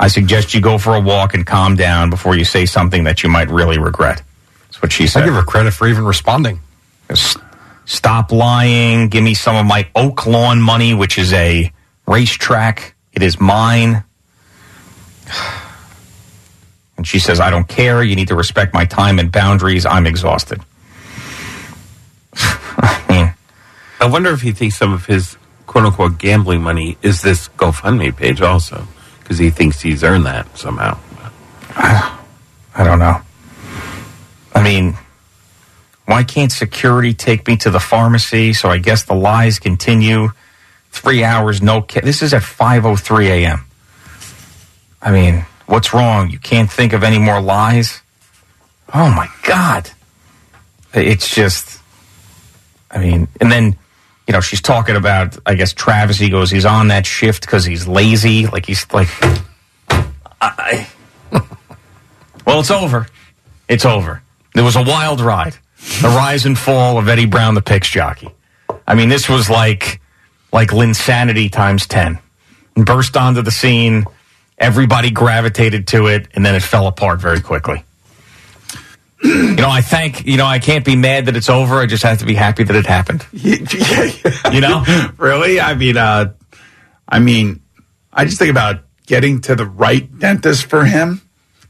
[0.00, 3.22] I suggest you go for a walk and calm down before you say something that
[3.22, 4.22] you might really regret.
[4.62, 5.24] That's what she said.
[5.24, 6.58] I give her credit for even responding.
[7.84, 9.08] Stop lying.
[9.10, 11.70] Give me some of my Oak Lawn money, which is a
[12.06, 12.94] racetrack.
[13.12, 14.02] It is mine.
[16.96, 18.02] And she says, I don't care.
[18.02, 19.86] You need to respect my time and boundaries.
[19.86, 20.60] I'm exhausted.
[22.34, 23.34] I mean,
[23.98, 28.14] I wonder if he thinks some of his quote unquote gambling money is this GoFundMe
[28.14, 28.86] page also,
[29.30, 30.98] because he thinks he's earned that somehow.
[31.76, 32.18] I
[32.82, 33.20] don't know.
[34.52, 34.98] I mean,
[36.06, 38.52] why can't security take me to the pharmacy?
[38.54, 40.30] So I guess the lies continue.
[40.90, 41.80] Three hours, no.
[41.80, 43.66] Ca- this is at five oh three a.m.
[45.00, 46.30] I mean, what's wrong?
[46.30, 48.02] You can't think of any more lies.
[48.92, 49.90] Oh my god!
[50.92, 51.78] It's just.
[52.90, 53.76] I mean, and then
[54.30, 55.36] you know she's talking about.
[55.44, 56.16] I guess Travis.
[56.16, 58.46] He goes, he's on that shift because he's lazy.
[58.46, 59.08] Like he's like.
[60.40, 60.86] I,
[62.46, 63.08] well, it's over.
[63.68, 64.22] It's over.
[64.54, 65.56] There was a wild ride.
[66.00, 68.30] The rise and fall of Eddie Brown, the picks jockey.
[68.86, 70.00] I mean, this was like
[70.52, 72.20] like Linsanity times ten.
[72.76, 74.04] Burst onto the scene.
[74.58, 77.82] Everybody gravitated to it, and then it fell apart very quickly.
[79.22, 80.26] You know, I thank.
[80.26, 81.76] You know, I can't be mad that it's over.
[81.76, 83.26] I just have to be happy that it happened.
[84.52, 84.84] You know,
[85.18, 85.60] really?
[85.60, 86.32] I mean, uh,
[87.08, 87.60] I mean,
[88.12, 91.20] I just think about getting to the right dentist for him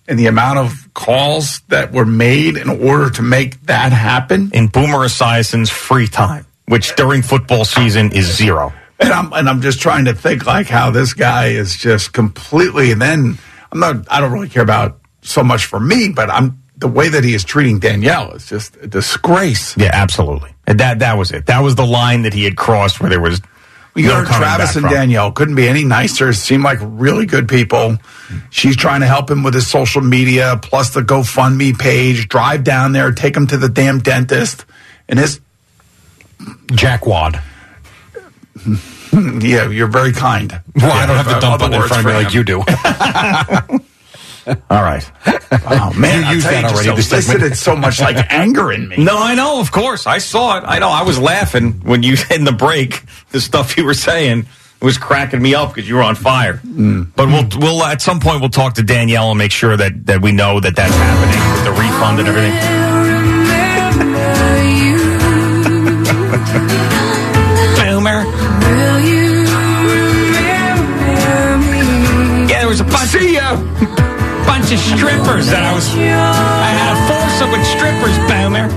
[0.09, 4.51] and the amount of calls that were made in order to make that happen.
[4.53, 8.73] in Boomer Esiason's free time, which during football season is zero.
[8.99, 12.93] And I'm and I'm just trying to think like how this guy is just completely.
[12.93, 13.39] And then
[13.73, 14.07] I'm not.
[14.11, 17.35] I don't really care about so much for me, but I'm the way that he
[17.35, 19.77] is treating Danielle is just a disgrace.
[19.77, 20.51] Yeah, absolutely.
[20.67, 21.47] And that that was it.
[21.47, 23.41] That was the line that he had crossed where there was
[23.95, 24.93] We no heard Travis and from.
[24.93, 26.33] Danielle couldn't be any nicer.
[26.33, 27.99] Seemed like really good people.
[28.51, 32.29] She's trying to help him with his social media, plus the GoFundMe page.
[32.29, 34.65] Drive down there, take him to the damn dentist,
[35.09, 35.41] and his
[36.39, 37.43] Jackwad.
[39.13, 40.61] Yeah, you're very kind.
[40.77, 42.63] Well, I don't have the dump button in front of me like you do.
[44.71, 45.09] All right.
[45.27, 47.41] Oh man, You I'll used tell that just already, to this segment.
[47.41, 48.97] elicited so much like anger in me.
[48.99, 49.61] No, I know.
[49.61, 50.65] Of course, I saw it.
[50.67, 50.89] I know.
[50.89, 53.03] I was laughing when you in the break.
[53.31, 54.47] The stuff you were saying
[54.81, 56.55] was cracking me up because you were on fire.
[56.65, 57.09] Mm.
[57.15, 60.23] But we'll we'll at some point we'll talk to Danielle and make sure that that
[60.23, 63.71] we know that that's happening with the refund and everything.
[67.77, 68.25] Boomer.
[72.49, 73.11] Yeah, there was a bunch.
[73.11, 73.57] See ya.
[74.71, 75.89] Bunch of strippers that I was.
[75.97, 78.69] I had a foursome with strippers, Boomer.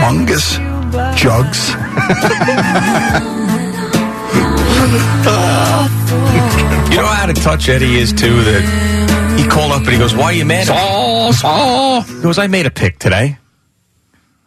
[0.00, 0.56] Mungus
[1.16, 1.74] jugs.
[6.94, 8.44] You know how to touch Eddie is too.
[8.44, 12.00] That he called up and he goes, "Why are you mad?" Saw, saw.
[12.02, 13.36] He goes, "I made a pick today."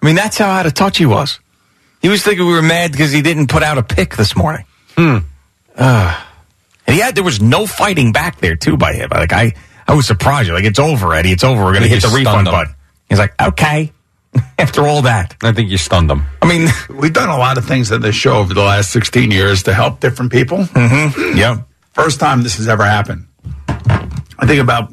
[0.01, 1.39] I mean, that's how out of touch he was.
[2.01, 4.65] He was thinking we were mad because he didn't put out a pick this morning.
[4.95, 5.17] Hmm.
[5.75, 6.23] Uh,
[6.85, 9.09] and he had there was no fighting back there too by him.
[9.11, 9.53] Like I,
[9.87, 10.49] I was surprised.
[10.49, 11.31] Like it's over, Eddie.
[11.31, 11.63] It's over.
[11.63, 12.53] We're gonna hit the refund stunned him.
[12.53, 12.75] button.
[13.09, 13.91] He's like, okay.
[14.59, 16.25] After all that, I think you stunned them.
[16.41, 19.31] I mean, We've done a lot of things on this show over the last 16
[19.31, 20.59] years to help different people.
[20.59, 21.37] Mm-hmm.
[21.37, 21.61] yeah.
[21.93, 23.27] First time this has ever happened.
[24.39, 24.91] I think about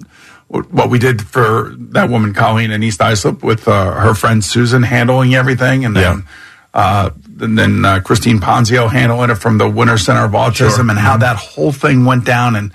[0.48, 4.82] what we did for that woman, Colleen, in East Islip with uh, her friend Susan
[4.82, 5.84] handling everything.
[5.84, 6.24] And then,
[6.72, 10.98] uh, and then uh, Christine Ponzio handling it from the Winter Center of Autism and
[10.98, 12.56] how that whole thing went down.
[12.56, 12.72] And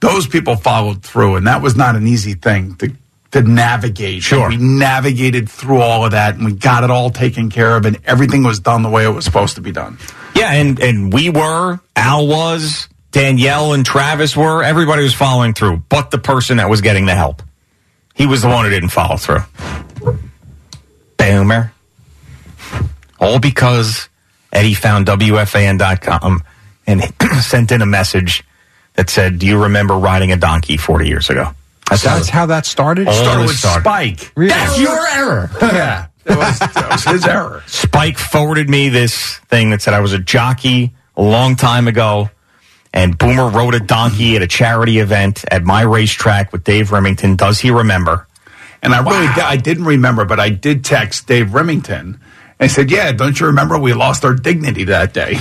[0.00, 1.36] those people followed through.
[1.36, 2.92] And that was not an easy thing to,
[3.32, 4.22] to navigate.
[4.22, 4.48] Sure.
[4.48, 7.98] We navigated through all of that and we got it all taken care of and
[8.04, 9.98] everything was done the way it was supposed to be done.
[10.34, 14.62] Yeah, and and we were, Al was, Danielle and Travis were.
[14.62, 17.42] Everybody was following through, but the person that was getting the help.
[18.14, 19.42] He was the one who didn't follow through.
[21.16, 21.72] Boomer.
[23.20, 24.08] All because
[24.52, 26.42] Eddie found WFAN.com
[26.86, 27.02] and
[27.42, 28.44] sent in a message
[28.98, 31.52] that said, Do you remember riding a donkey 40 years ago?
[31.88, 33.06] That's, how that started?
[33.06, 33.82] All Started with started.
[33.82, 34.34] Spike.
[34.34, 35.50] That's your error.
[35.62, 36.06] Yeah.
[36.24, 37.62] That was, that was his error.
[37.66, 42.28] Spike forwarded me this thing that said I was a jockey a long time ago,
[42.92, 47.38] and Boomer rode a donkey at a charity event at my racetrack with Dave Rimington.
[47.38, 48.26] Does he remember?
[48.82, 52.18] And I really, I didn't remember, but I did text Dave Rimington
[52.60, 55.36] and said, "Yeah, don't you remember we lost our dignity that day?"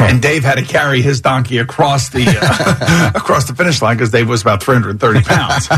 [0.00, 4.10] and Dave had to carry his donkey across the uh, across the finish line because
[4.10, 5.68] Dave was about 330 pounds.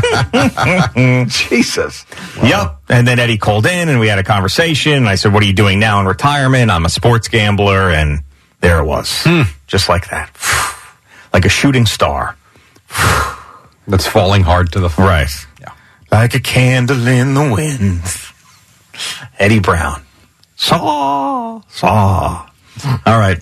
[1.49, 2.05] Jesus.
[2.43, 2.81] Yep.
[2.89, 4.93] And then Eddie called in, and we had a conversation.
[4.93, 8.21] And I said, "What are you doing now in retirement?" I'm a sports gambler, and
[8.61, 9.27] there it was,
[9.67, 10.29] just like that,
[11.33, 12.35] like a shooting star.
[13.87, 15.07] That's falling hard to the floor.
[15.07, 15.29] Right.
[15.61, 15.71] Yeah.
[16.11, 18.01] Like a candle in the wind.
[19.39, 20.01] Eddie Brown.
[20.57, 22.49] Saw, saw.
[23.05, 23.39] All right.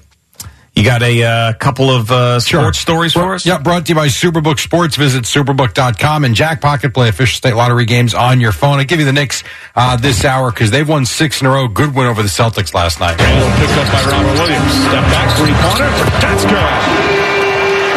[0.75, 3.45] You got a uh, couple of uh, sports stories for us?
[3.45, 4.97] Yeah, brought to you by Superbook Sports.
[4.97, 6.93] Visit superbook.com and Jackpocket.
[6.93, 8.79] Play official state lottery games on your phone.
[8.79, 11.69] I give you the Knicks uh, this hour because they've won six in a row.
[11.69, 13.17] Good win over the Celtics last night.
[13.17, 14.71] Randle picked up by Robert Williams.
[14.73, 16.75] Step back, three pointer That's good.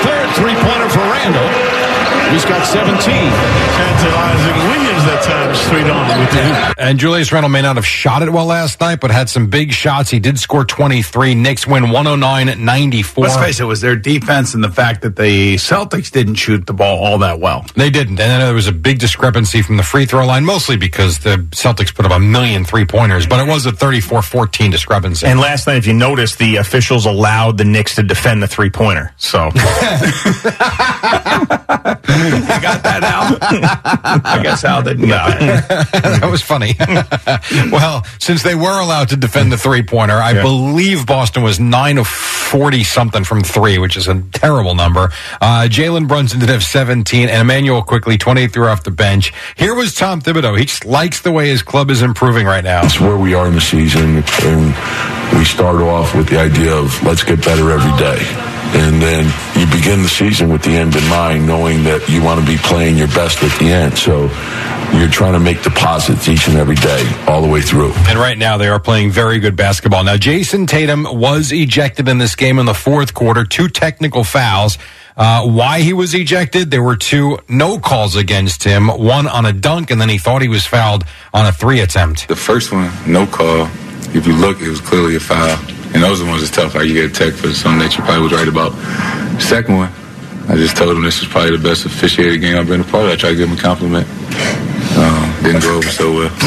[0.06, 1.67] Third three pointer for Randle.
[2.30, 2.98] He's got 17.
[2.98, 6.74] Tantalizing Williams that time straight on with the.
[6.82, 9.72] And Julius Randle may not have shot it well last night, but had some big
[9.72, 10.10] shots.
[10.10, 11.34] He did score 23.
[11.34, 13.18] Knicks win 109-94.
[13.18, 16.66] Let's face it, it was their defense and the fact that the Celtics didn't shoot
[16.66, 17.64] the ball all that well.
[17.74, 18.20] They didn't.
[18.20, 21.38] And then there was a big discrepancy from the free throw line, mostly because the
[21.50, 25.26] Celtics put up a million three pointers, but it was a 34-14 discrepancy.
[25.26, 28.70] And last night, if you noticed, the officials allowed the Knicks to defend the three
[28.70, 29.12] pointer.
[29.16, 29.50] So
[32.48, 33.38] You got that out?
[34.24, 35.08] I guess Al didn't get
[35.68, 35.88] that.
[36.20, 36.74] that was funny.
[37.70, 40.42] well, since they were allowed to defend the three pointer, I Yeah.
[40.42, 45.10] believe Boston was 9 of 40 something from three, which is a terrible number.
[45.40, 49.32] Uh, Jalen Brunson did have 17, and Immanuel Quickley 23 off the bench.
[49.56, 50.58] Here was Tom Thibodeau.
[50.58, 52.84] He just likes the way his club is improving right now.
[52.84, 57.02] It's where we are in the season, and we start off with the idea of
[57.04, 58.57] let's get better every day.
[58.74, 59.24] And then
[59.58, 62.58] you begin the season with the end in mind, knowing that you want to be
[62.58, 63.96] playing your best at the end.
[63.96, 64.28] So
[64.96, 67.92] you're trying to make deposits each and every day, all the way through.
[68.08, 70.04] And right now they are playing very good basketball.
[70.04, 74.76] Now Jayson Tatum was ejected in this game in the fourth quarter, two technical fouls.
[75.16, 76.70] Uh, why he was ejected?
[76.70, 80.42] There were two no calls against him, one on a dunk, and then he thought
[80.42, 81.04] he was fouled
[81.34, 82.28] on a three attempt.
[82.28, 83.68] The first one, no call.
[84.14, 85.56] If you look, it was clearly a foul.
[85.94, 86.74] And those are the ones that's tough.
[86.74, 88.72] Like you get a tech for something that you probably was right about.
[89.40, 89.92] Second one,
[90.48, 93.04] I just told him this was probably the best officiated game I've been a part
[93.06, 93.10] of.
[93.10, 94.06] I tried to give him a compliment.
[94.96, 96.28] Um, didn't go over so well.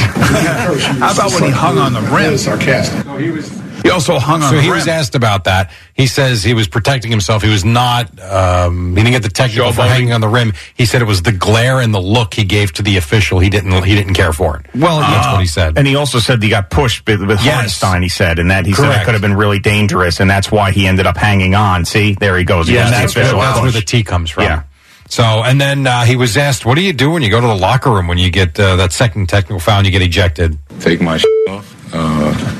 [1.00, 2.38] How about when he hung on the rim?
[2.38, 3.06] Sarcastic.
[3.06, 4.78] No, he was He also hung on So the he rim.
[4.78, 5.72] was asked about that.
[5.94, 7.42] He says he was protecting himself.
[7.44, 8.20] He was not.
[8.22, 9.88] Um, he didn't get the technical for Showboating.
[9.88, 10.54] hanging on the rim.
[10.76, 13.40] He said it was the glare and the look he gave to the official.
[13.40, 13.84] He didn't.
[13.84, 14.66] He didn't care for it.
[14.76, 15.78] Well, that's what he said.
[15.78, 17.54] And he also said he got pushed with, with Yes.
[17.54, 20.52] Hartenstein, he said, and that he said it could have been really dangerous, and that's
[20.52, 21.86] why he ended up hanging on.
[21.86, 22.68] See, there he goes.
[22.68, 24.44] He Yeah, goes to the that's, official that's where the T comes from.
[24.44, 24.64] Yeah.
[25.10, 27.48] So, and then uh, he was asked, "What do you do when you go to
[27.48, 30.58] the locker room when you get uh, that second technical foul and you get ejected?"
[30.80, 31.16] Take my
[31.50, 32.51] off, uh,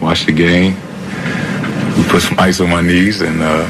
[0.00, 0.74] watch the game,
[2.08, 3.66] put some ice on my knees, and uh,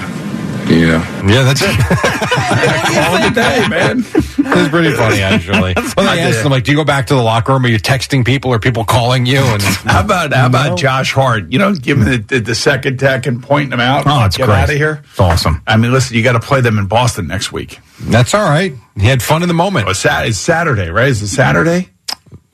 [0.69, 1.05] you know.
[1.27, 1.77] Yeah, that's it.
[1.79, 3.99] Call it a day, man.
[4.01, 5.75] It's pretty funny, actually.
[5.99, 6.47] Well, I they asked did.
[6.47, 7.65] him, like, "Do you go back to the locker room?
[7.65, 8.53] Are you texting people?
[8.53, 11.51] Or people calling you?" And How about how about Josh Hart?
[11.51, 14.05] You know, giving the, the, the second tech and pointing them out.
[14.07, 14.57] Oh, it's Get great.
[14.57, 15.03] out of here.
[15.11, 15.61] It's awesome.
[15.67, 17.81] I mean, listen, you got to play them in Boston next week.
[18.01, 18.73] that's all right.
[18.97, 19.87] He had fun in the moment.
[19.89, 21.09] Oh, it's, Sat- it's Saturday, right?
[21.09, 21.89] Is it Saturday?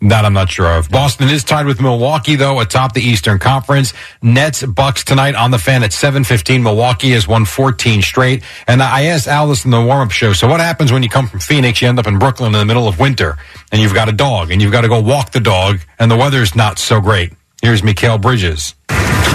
[0.04, 0.90] That I'm not sure of.
[0.90, 3.94] Boston is tied with Milwaukee though atop the Eastern Conference.
[4.20, 6.62] Nets Bucks tonight on the fan at 7:15.
[6.62, 8.42] Milwaukee has won 14 straight.
[8.66, 10.34] And I asked Alice in the warm-up show.
[10.34, 11.80] So what happens when you come from Phoenix?
[11.80, 13.38] You end up in Brooklyn in the middle of winter,
[13.72, 16.16] and you've got a dog, and you've got to go walk the dog, and the
[16.16, 17.32] weather's not so great.
[17.62, 18.74] Here's Mikal Bridges.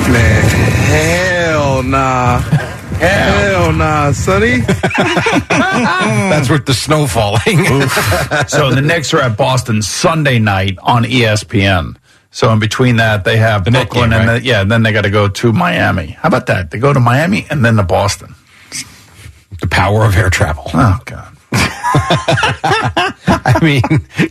[0.08, 0.44] Man,
[0.90, 2.40] hell nah.
[3.00, 4.58] Hell nah, sonny.
[5.50, 7.40] That's with the snow falling.
[8.48, 11.96] so the Knicks are at Boston Sunday night on ESPN.
[12.32, 14.40] So in between that, they have The Brooklyn game, and right?
[14.42, 16.08] the, yeah, then they got to go to Miami.
[16.08, 16.72] How about that?
[16.72, 18.36] They go to Miami and then to Boston.
[19.62, 20.66] the power of air travel.
[20.74, 21.36] Oh God.
[23.42, 23.82] I mean,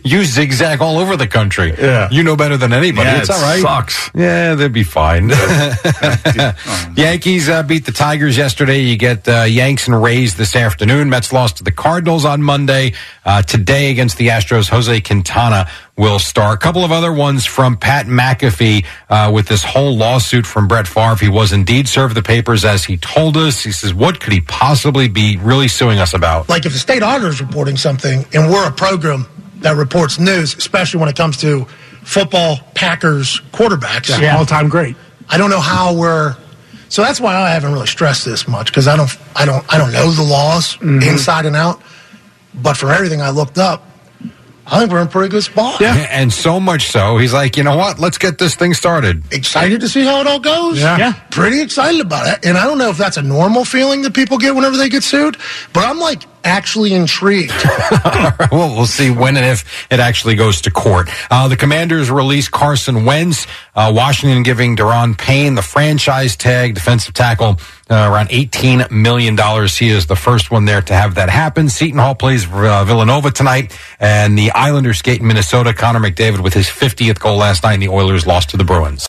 [0.03, 1.73] you zigzag all over the country.
[1.77, 2.09] Yeah.
[2.09, 3.09] You know better than anybody.
[3.09, 3.61] Yeah, it's it all right.
[3.61, 4.09] sucks.
[4.15, 5.29] Yeah, they'll be fine.
[6.95, 8.79] Yankees uh, beat the Tigers yesterday.
[8.79, 11.09] You get uh, Yanks and Rays this afternoon.
[11.09, 12.93] Mets lost to the Cardinals on Monday.
[13.25, 15.69] Uh, today against the Astros, Jose Quintana
[15.99, 16.53] will star.
[16.53, 20.87] A couple of other ones from Pat McAfee uh, with this whole lawsuit from Brett
[20.87, 21.15] Favre.
[21.17, 23.61] He was indeed served the papers as he told us.
[23.63, 27.03] He says, "What could he possibly be really suing us about?" Like if the state
[27.03, 29.27] auditor is reporting something and we're a program
[29.57, 31.65] that reports news, especially when it comes to
[32.03, 34.19] football, Packers, quarterbacks.
[34.19, 34.95] Yeah, all-time great.
[35.27, 36.35] I don't know how we're.
[36.87, 39.77] So that's why I haven't really stressed this much because I don't, I don't, I
[39.77, 41.03] don't know the laws Mm-hmm.
[41.07, 41.81] inside and out.
[42.55, 43.83] But from everything I looked up,
[44.71, 45.79] I think we're in a pretty good spot.
[45.81, 45.95] Yeah.
[46.11, 47.99] And so much so, he's like, you know what?
[47.99, 49.23] Let's get this thing started.
[49.33, 50.79] Excited to see how it all goes.
[50.79, 50.97] Yeah.
[50.97, 51.13] Yeah.
[51.31, 52.45] Pretty excited about it.
[52.45, 55.03] And I don't know if that's a normal feeling that people get whenever they get
[55.03, 55.37] sued,
[55.73, 57.53] but I'm like actually intrigued.
[58.51, 61.09] well, we'll see when and if it actually goes to court.
[61.29, 63.47] Uh, the Commanders released Carson Wentz.
[63.75, 67.59] Uh, Washington giving Daron Payne the franchise tag, defensive tackle,
[67.89, 69.37] uh, around $18 million.
[69.67, 71.69] He is the first one there to have that happen.
[71.69, 75.73] Seton Hall plays uh, Villanova tonight, and the Islanders skate in Minnesota.
[75.73, 79.08] Connor McDavid with his 50th goal last night, and the Oilers lost to the Bruins.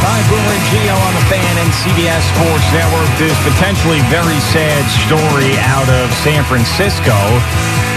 [0.00, 3.10] Hi, Boomer and Gio on the fan and CBS Sports Network.
[3.20, 7.12] This potentially very sad story out of San Francisco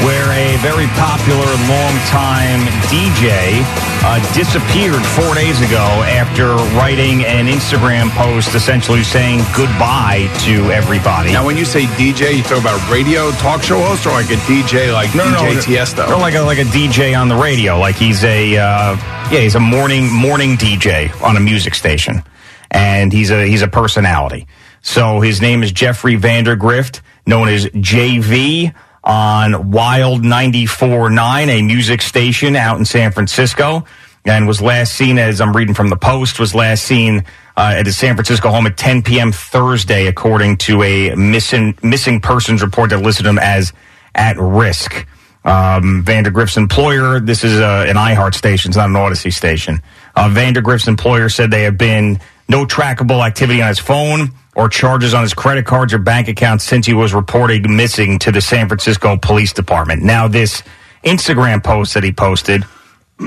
[0.03, 2.59] where a very popular longtime
[2.91, 3.63] DJ
[4.03, 11.31] uh, disappeared four days ago after writing an Instagram post essentially saying goodbye to everybody.
[11.31, 14.39] Now, when you say DJ, you talk about radio talk show host or like a
[14.43, 16.09] DJ like DJ Tiesto?
[16.09, 17.79] No, like a like a DJ on the radio.
[17.79, 18.97] Like he's a uh,
[19.31, 22.23] Yeah, he's a morning morning DJ on a music station,
[22.71, 24.47] and he's a he's a personality.
[24.81, 28.73] So his name is Jeffrey Vandergrift, known as JV
[29.03, 33.85] on Wild 94.9, a music station out in San Francisco,
[34.25, 37.25] and was last seen, as I'm reading from the Post, was last seen
[37.57, 39.31] uh, at his San Francisco home at 10 p.m.
[39.31, 43.73] Thursday, according to a missing missing persons report that listed him as
[44.15, 45.05] at risk.
[45.45, 49.81] Um, Vandergrift's employer, this is uh, an iHeart station, it's not an Audacy station.
[50.15, 55.13] Uh, Vandergrift's employer said they have been no trackable activity on his phone or charges
[55.13, 58.67] on his credit cards or bank accounts since he was reported missing to the San
[58.67, 60.03] Francisco Police Department.
[60.03, 60.63] Now, this
[61.03, 62.65] Instagram post that he posted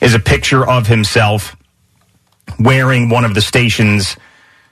[0.00, 1.56] is a picture of himself
[2.58, 4.16] wearing one of the station's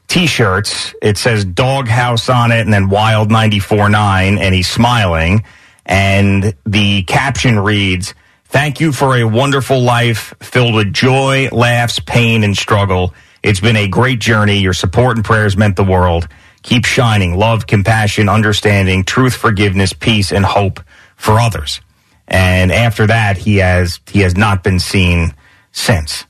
[0.09, 0.95] t-shirts.
[1.01, 5.45] It says Doghouse on it and then Wild 94.9 and he's smiling.
[5.87, 8.15] And the caption reads,
[8.47, 13.15] Thank you for a wonderful life filled with joy, laughs, pain, and struggle.
[13.43, 14.59] It's been a great journey.
[14.59, 16.29] Your support and prayers meant the world.
[16.63, 20.81] Keep shining love, compassion, understanding, truth, forgiveness, peace, and hope
[21.17, 21.81] for others.
[22.27, 25.35] And after that, he has he has not been seen
[25.73, 26.25] since.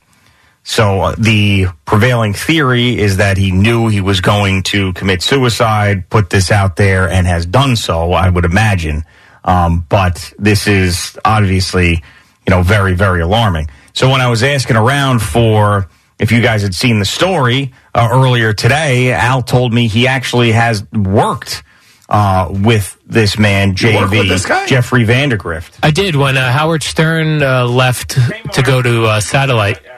[0.63, 6.11] So uh, the prevailing theory is that he knew he was going to commit suicide,
[6.11, 8.13] put this out there, and has done so.
[8.13, 9.05] I would imagine,
[9.45, 12.03] um, but this is obviously,
[12.47, 13.69] you know, very very alarming.
[13.95, 15.89] So when I was asking around for
[16.19, 20.53] if you guys had seen the story uh, earlier today, Al told me he actually
[20.53, 21.62] has worked
[22.09, 24.66] uh, with this man, JV, this guy?
[24.66, 25.79] Jeffrey Vandergrift.
[25.83, 28.11] I did when uh, Howard Stern uh, left
[28.55, 29.79] to go to uh, satellite.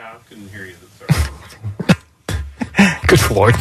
[3.07, 3.55] Good lord.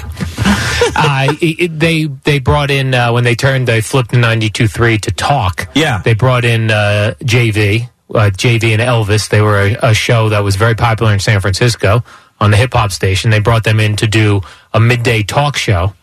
[0.96, 5.00] uh, it, it- they they brought in uh, when they turned they flipped to 92.3
[5.02, 5.68] to talk.
[5.74, 9.28] Yeah, they brought in uh, JV, uh, JV and Elvis.
[9.28, 12.04] They were a, a show that was very popular in San Francisco
[12.41, 13.30] on the hip hop station.
[13.30, 14.41] They brought them in to do
[14.72, 15.95] a midday talk show,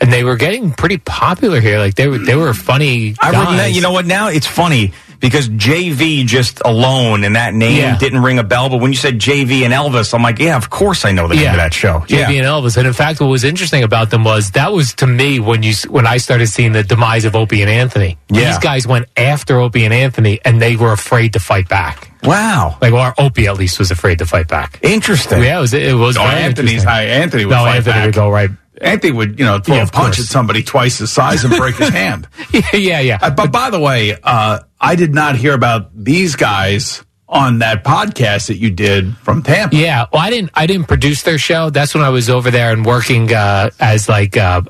[0.00, 1.78] and they were getting pretty popular here.
[1.78, 3.14] Like they were they were funny.
[3.20, 3.46] I guys.
[3.46, 4.06] remember, you know what?
[4.06, 7.96] Now it's funny because JV just alone and that name Yeah.
[7.96, 8.68] didn't ring a bell.
[8.68, 11.36] But when you said JV and Elvis, I'm like, yeah, of course I know the
[11.36, 12.00] name of that show.
[12.08, 12.76] JV and Elvis.
[12.76, 15.74] And in fact, what was interesting about them was that was to me when you
[15.88, 18.18] when I started seeing the demise of Opie and Anthony.
[18.30, 18.48] Yeah.
[18.48, 22.10] These guys went after Opie and Anthony, and they were afraid to fight back.
[22.24, 22.78] Wow.
[22.80, 24.78] Like, or Opie at least was afraid to fight back.
[24.82, 25.42] Interesting.
[25.42, 25.74] Yeah, it was.
[25.74, 26.16] It was.
[26.16, 27.04] No, Anthony's high.
[27.04, 28.04] Anthony would no, fight Anthony back.
[28.06, 28.50] would go right.
[28.80, 30.20] Anthony would, you know, throw Yeah, a punch course.
[30.20, 32.26] at somebody twice his size and break his hand.
[32.72, 33.18] yeah, yeah.
[33.20, 37.84] Uh, but by the way, uh, I did not hear about these guys on that
[37.84, 39.74] podcast that you did from Tampa.
[39.76, 40.50] Yeah, well, I didn't.
[40.54, 41.70] I didn't produce their show.
[41.70, 44.62] That's when I was over there and working uh, as like uh,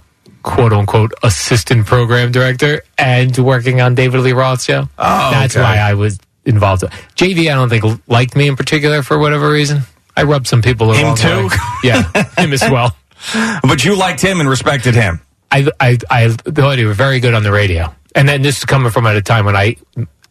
[0.42, 4.88] quote unquote assistant program director and working on David Lee Roth's show.
[4.98, 5.62] Oh, that's okay.
[5.62, 6.82] why I was involved.
[7.16, 9.82] JV, I don't think liked me in particular for whatever reason.
[10.16, 11.48] I rubbed some people the Him too?
[11.48, 11.54] way.
[11.84, 12.02] Yeah,
[12.38, 12.96] him as well.
[13.62, 15.20] But you liked him and respected him.
[15.50, 17.94] I, I, I thought he was very good on the radio.
[18.16, 19.76] And then this is coming from at a time when I,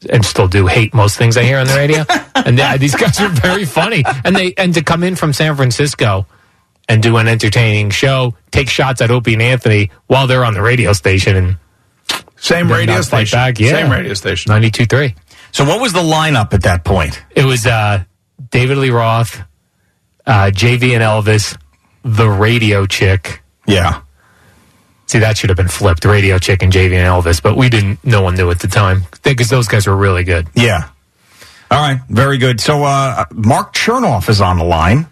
[0.10, 2.04] and still do hate most things I hear on the radio.
[2.36, 4.04] and they, these guys are very funny.
[4.26, 6.28] And they, and to come in from San Francisco
[6.90, 10.62] and do an entertaining show, take shots at Opie and Anthony while they're on the
[10.62, 11.58] radio station and
[12.36, 13.38] Same radio station.
[13.38, 13.58] Back.
[13.58, 13.72] Yeah.
[13.72, 14.52] Same radio station.
[14.52, 15.16] 92.3.
[15.52, 17.22] So what was the lineup at that point?
[17.36, 18.04] It was, uh,
[18.50, 19.42] David Lee Roth,
[20.26, 21.58] uh, JV and Elvis,
[22.04, 23.42] the radio chick.
[23.68, 24.02] Yeah.
[25.08, 26.06] See, that should have been flipped.
[26.06, 28.00] Radio Chick and JV and Elvis, but we didn't.
[28.06, 30.48] No one knew at the time because those guys were really good.
[30.56, 30.88] Yeah.
[31.70, 32.00] All right.
[32.08, 32.62] Very good.
[32.62, 35.08] So uh, Mark Chernoff is on the line,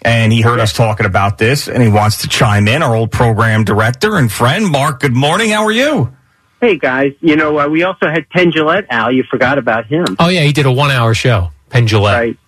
[0.00, 2.82] and he heard us talking about this, and he wants to chime in.
[2.82, 5.00] Our old program director and friend, Mark.
[5.00, 5.50] Good morning.
[5.50, 6.16] How are you?
[6.62, 9.10] Hey guys, you know uh, we also had Penn Jillette, Al.
[9.10, 10.06] You forgot about him.
[10.20, 11.50] Oh yeah, he did a one-hour show.
[11.70, 12.14] Penn Jillette.
[12.14, 12.38] Right.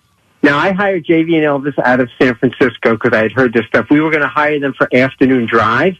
[0.41, 3.65] Now I hired JV and Elvis out of San Francisco because I had heard this
[3.65, 3.87] stuff.
[3.89, 5.97] We were going to hire them for afternoon drive,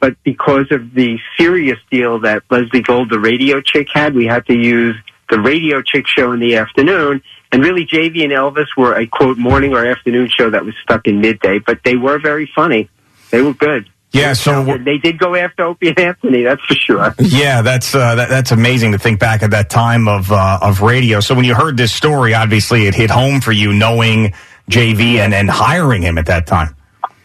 [0.00, 4.44] but because of the serious deal that Leslie Gold, the radio chick, had, we had
[4.46, 4.96] to use
[5.30, 7.22] the radio chick show in the afternoon.
[7.52, 11.06] And really, JV and Elvis were a quote morning or afternoon show that was stuck
[11.06, 12.90] in midday, but they were very funny.
[13.30, 13.88] They were good.
[14.14, 14.32] Yeah.
[14.32, 17.14] So They did go after Opie and Anthony, that's for sure.
[17.24, 20.82] Yeah, that's uh, that, that's amazing to think back at that time of uh, of
[20.82, 21.20] radio.
[21.20, 24.34] So when you heard this story, obviously it hit home for you, knowing
[24.70, 26.76] JV and and hiring him at that time.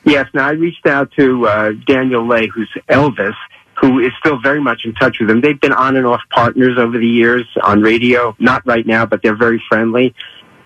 [0.03, 3.35] Yes, now I reached out to uh, Daniel Lay, who's Elvis,
[3.79, 5.41] who is still very much in touch with him.
[5.41, 9.21] They've been on and off partners over the years on radio, not right now, but
[9.21, 10.15] they're very friendly.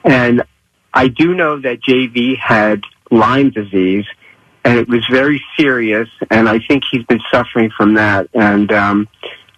[0.04, 0.44] And
[0.94, 4.06] I do know that JV had Lyme disease,
[4.64, 8.30] and it was very serious, and I think he's been suffering from that.
[8.34, 9.08] And um,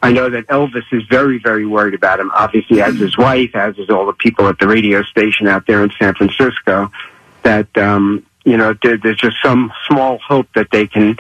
[0.02, 2.32] I know that Elvis is very, very worried about him.
[2.34, 5.84] Obviously, as his wife, as is all the people at the radio station out there
[5.84, 6.92] in San Francisco.
[7.44, 11.18] That um, you know, there, there's just some small hope that they can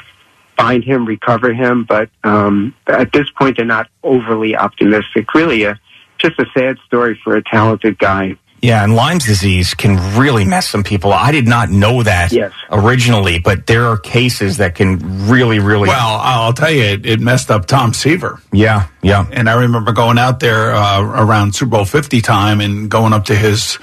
[0.58, 1.84] find him, recover him.
[1.84, 5.34] But um, at this point, they're not overly optimistic.
[5.34, 5.80] Really, a,
[6.18, 8.38] just a sad story for a talented guy.
[8.62, 11.14] Yeah, and Lyme's disease can really mess some people.
[11.14, 11.22] up.
[11.22, 12.52] I did not know that Yes.
[12.72, 15.88] originally, but there are cases that can really, really.
[15.90, 18.42] Well, I'll tell you, it, it messed up Tom Seaver.
[18.52, 19.28] Yeah, yeah.
[19.32, 23.26] And I remember going out there uh, around Super Bowl 50 time and going up
[23.26, 23.78] to his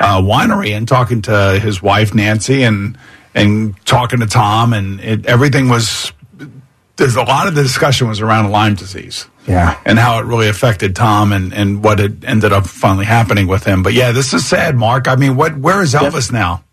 [0.00, 2.98] uh, winery and talking to his wife, Nancy, and
[3.34, 4.72] and talking to Tom.
[4.74, 6.12] And it, everything was,
[6.96, 9.28] there's a lot of the discussion was around Lyme disease.
[9.46, 9.78] Yeah.
[9.84, 13.64] And how it really affected Tom and, and what had ended up finally happening with
[13.64, 13.82] him.
[13.82, 15.06] But yeah, this is sad, Mark.
[15.06, 16.64] I mean, what where is Elvis now?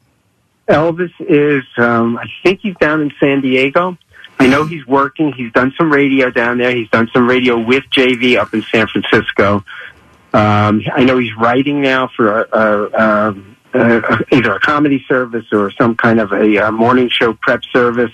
[0.68, 3.98] Elvis is, um, I think he's down in San Diego.
[4.40, 5.32] I know he's working.
[5.32, 6.76] He's done some radio down there.
[6.76, 9.64] He's done some radio with JV up in San Francisco.
[10.34, 13.36] Um, I know he's writing now for a, a, a,
[13.74, 18.12] a, either a comedy service or some kind of a, uh morning show prep service.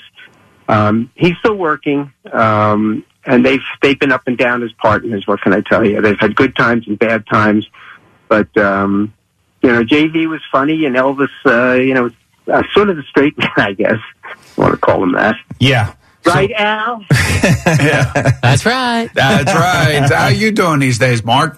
[0.67, 5.27] Um, he's still working, um, and they've they've been up and down as partners.
[5.27, 6.01] What can I tell you?
[6.01, 7.67] They've had good times and bad times,
[8.27, 9.13] but um,
[9.61, 12.09] you know, JV was funny, and Elvis, uh, you know,
[12.51, 13.99] uh, sort of the straight man, I guess.
[14.23, 15.35] I want to call him that.
[15.59, 15.93] Yeah.
[16.25, 17.05] Right, Al?
[17.11, 18.11] yeah,
[18.41, 19.09] That's right.
[19.13, 20.11] That's right.
[20.11, 21.57] How you doing these days, Mark?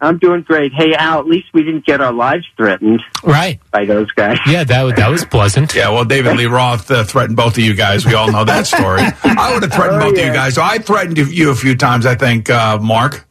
[0.00, 0.72] I'm doing great.
[0.74, 3.58] Hey, Al, at least we didn't get our lives threatened Right.
[3.70, 4.38] by those guys.
[4.46, 5.74] Yeah, that wa- that was pleasant.
[5.74, 8.04] Yeah, well, David Lee Roth uh, threatened both of you guys.
[8.04, 9.00] We all know that story.
[9.24, 10.54] I would have threatened Oh, both of you guys.
[10.54, 13.26] So I threatened you a few times, I think, uh, Mark.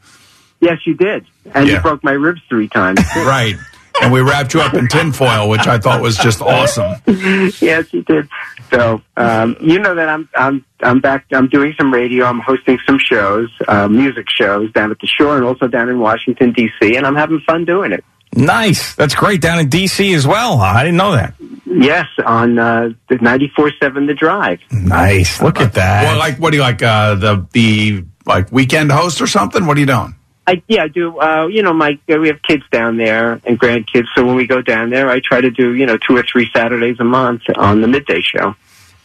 [0.59, 1.25] Yes, you did.
[1.53, 1.75] And Yeah.
[1.75, 2.99] you broke my ribs three times.
[3.15, 3.55] Right.
[4.01, 6.95] And we wrapped you up in tinfoil, which I thought was just awesome.
[7.07, 8.27] yes, you did.
[8.71, 11.25] So um, you know that I'm I'm I'm back.
[11.31, 12.25] I'm doing some radio.
[12.25, 15.99] I'm hosting some shows, uh, music shows down at the Shore and also down in
[15.99, 16.95] Washington D.C.
[16.95, 18.03] And I'm having fun doing it.
[18.33, 18.95] Nice.
[18.95, 20.13] That's great down in D.C.
[20.13, 20.59] as well.
[20.59, 21.35] I didn't know that.
[21.65, 24.59] Yes, on uh, the ninety four seven The Drive.
[24.71, 25.41] Nice.
[25.41, 26.03] Look at that.
[26.03, 26.81] Well, like, what do you like?
[26.81, 29.65] Uh, the the like weekend host or something?
[29.65, 30.15] What are you doing?
[30.47, 31.19] I yeah, I do.
[31.19, 34.05] Uh, you know, my we have kids down there and grandkids.
[34.15, 36.49] So when we go down there, I try to do you know two or three
[36.53, 38.55] Saturdays a month on the midday show.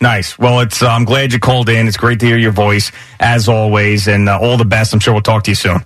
[0.02, 0.38] Nice.
[0.38, 0.82] Well, it's.
[0.82, 1.86] Uh, I'm glad you called in.
[1.88, 4.92] It's great to hear your voice as always, and uh, all the best.
[4.92, 5.80] I'm sure we'll talk to you soon.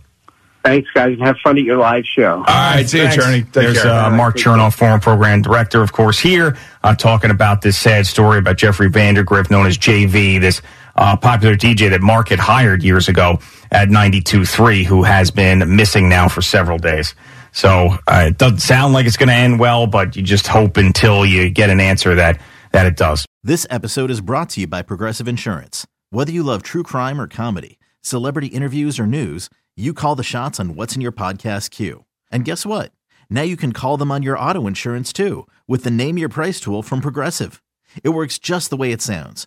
[0.65, 2.37] Thanks, guys, and have fun at your live show.
[2.37, 3.19] All right, see you, Thanks.
[3.23, 3.43] Attorney.
[3.43, 3.93] Take There's care.
[3.93, 8.39] uh, Mark Chernoff, former program director, of course, here uh, talking about this sad story
[8.39, 10.63] about Jeffrey Vandergrift, known as JV, this
[10.97, 13.39] uh, popular DJ that Mark had hired years ago
[13.71, 17.15] at 92.3, who has been missing now for several days.
[17.53, 20.77] So uh, it doesn't sound like it's going to end well, but you just hope
[20.77, 22.41] until you get an answer that
[22.73, 23.25] that it does.
[23.45, 25.87] This episode is brought to you by Progressive Insurance.
[26.11, 30.59] Whether you love true crime or comedy, celebrity interviews or news, you call the shots
[30.59, 32.05] on what's in your podcast queue.
[32.33, 32.91] And guess what?
[33.31, 36.59] Now you can call them on your auto insurance too with the Name Your Price
[36.59, 37.63] tool from Progressive.
[38.03, 39.47] It works just the way it sounds.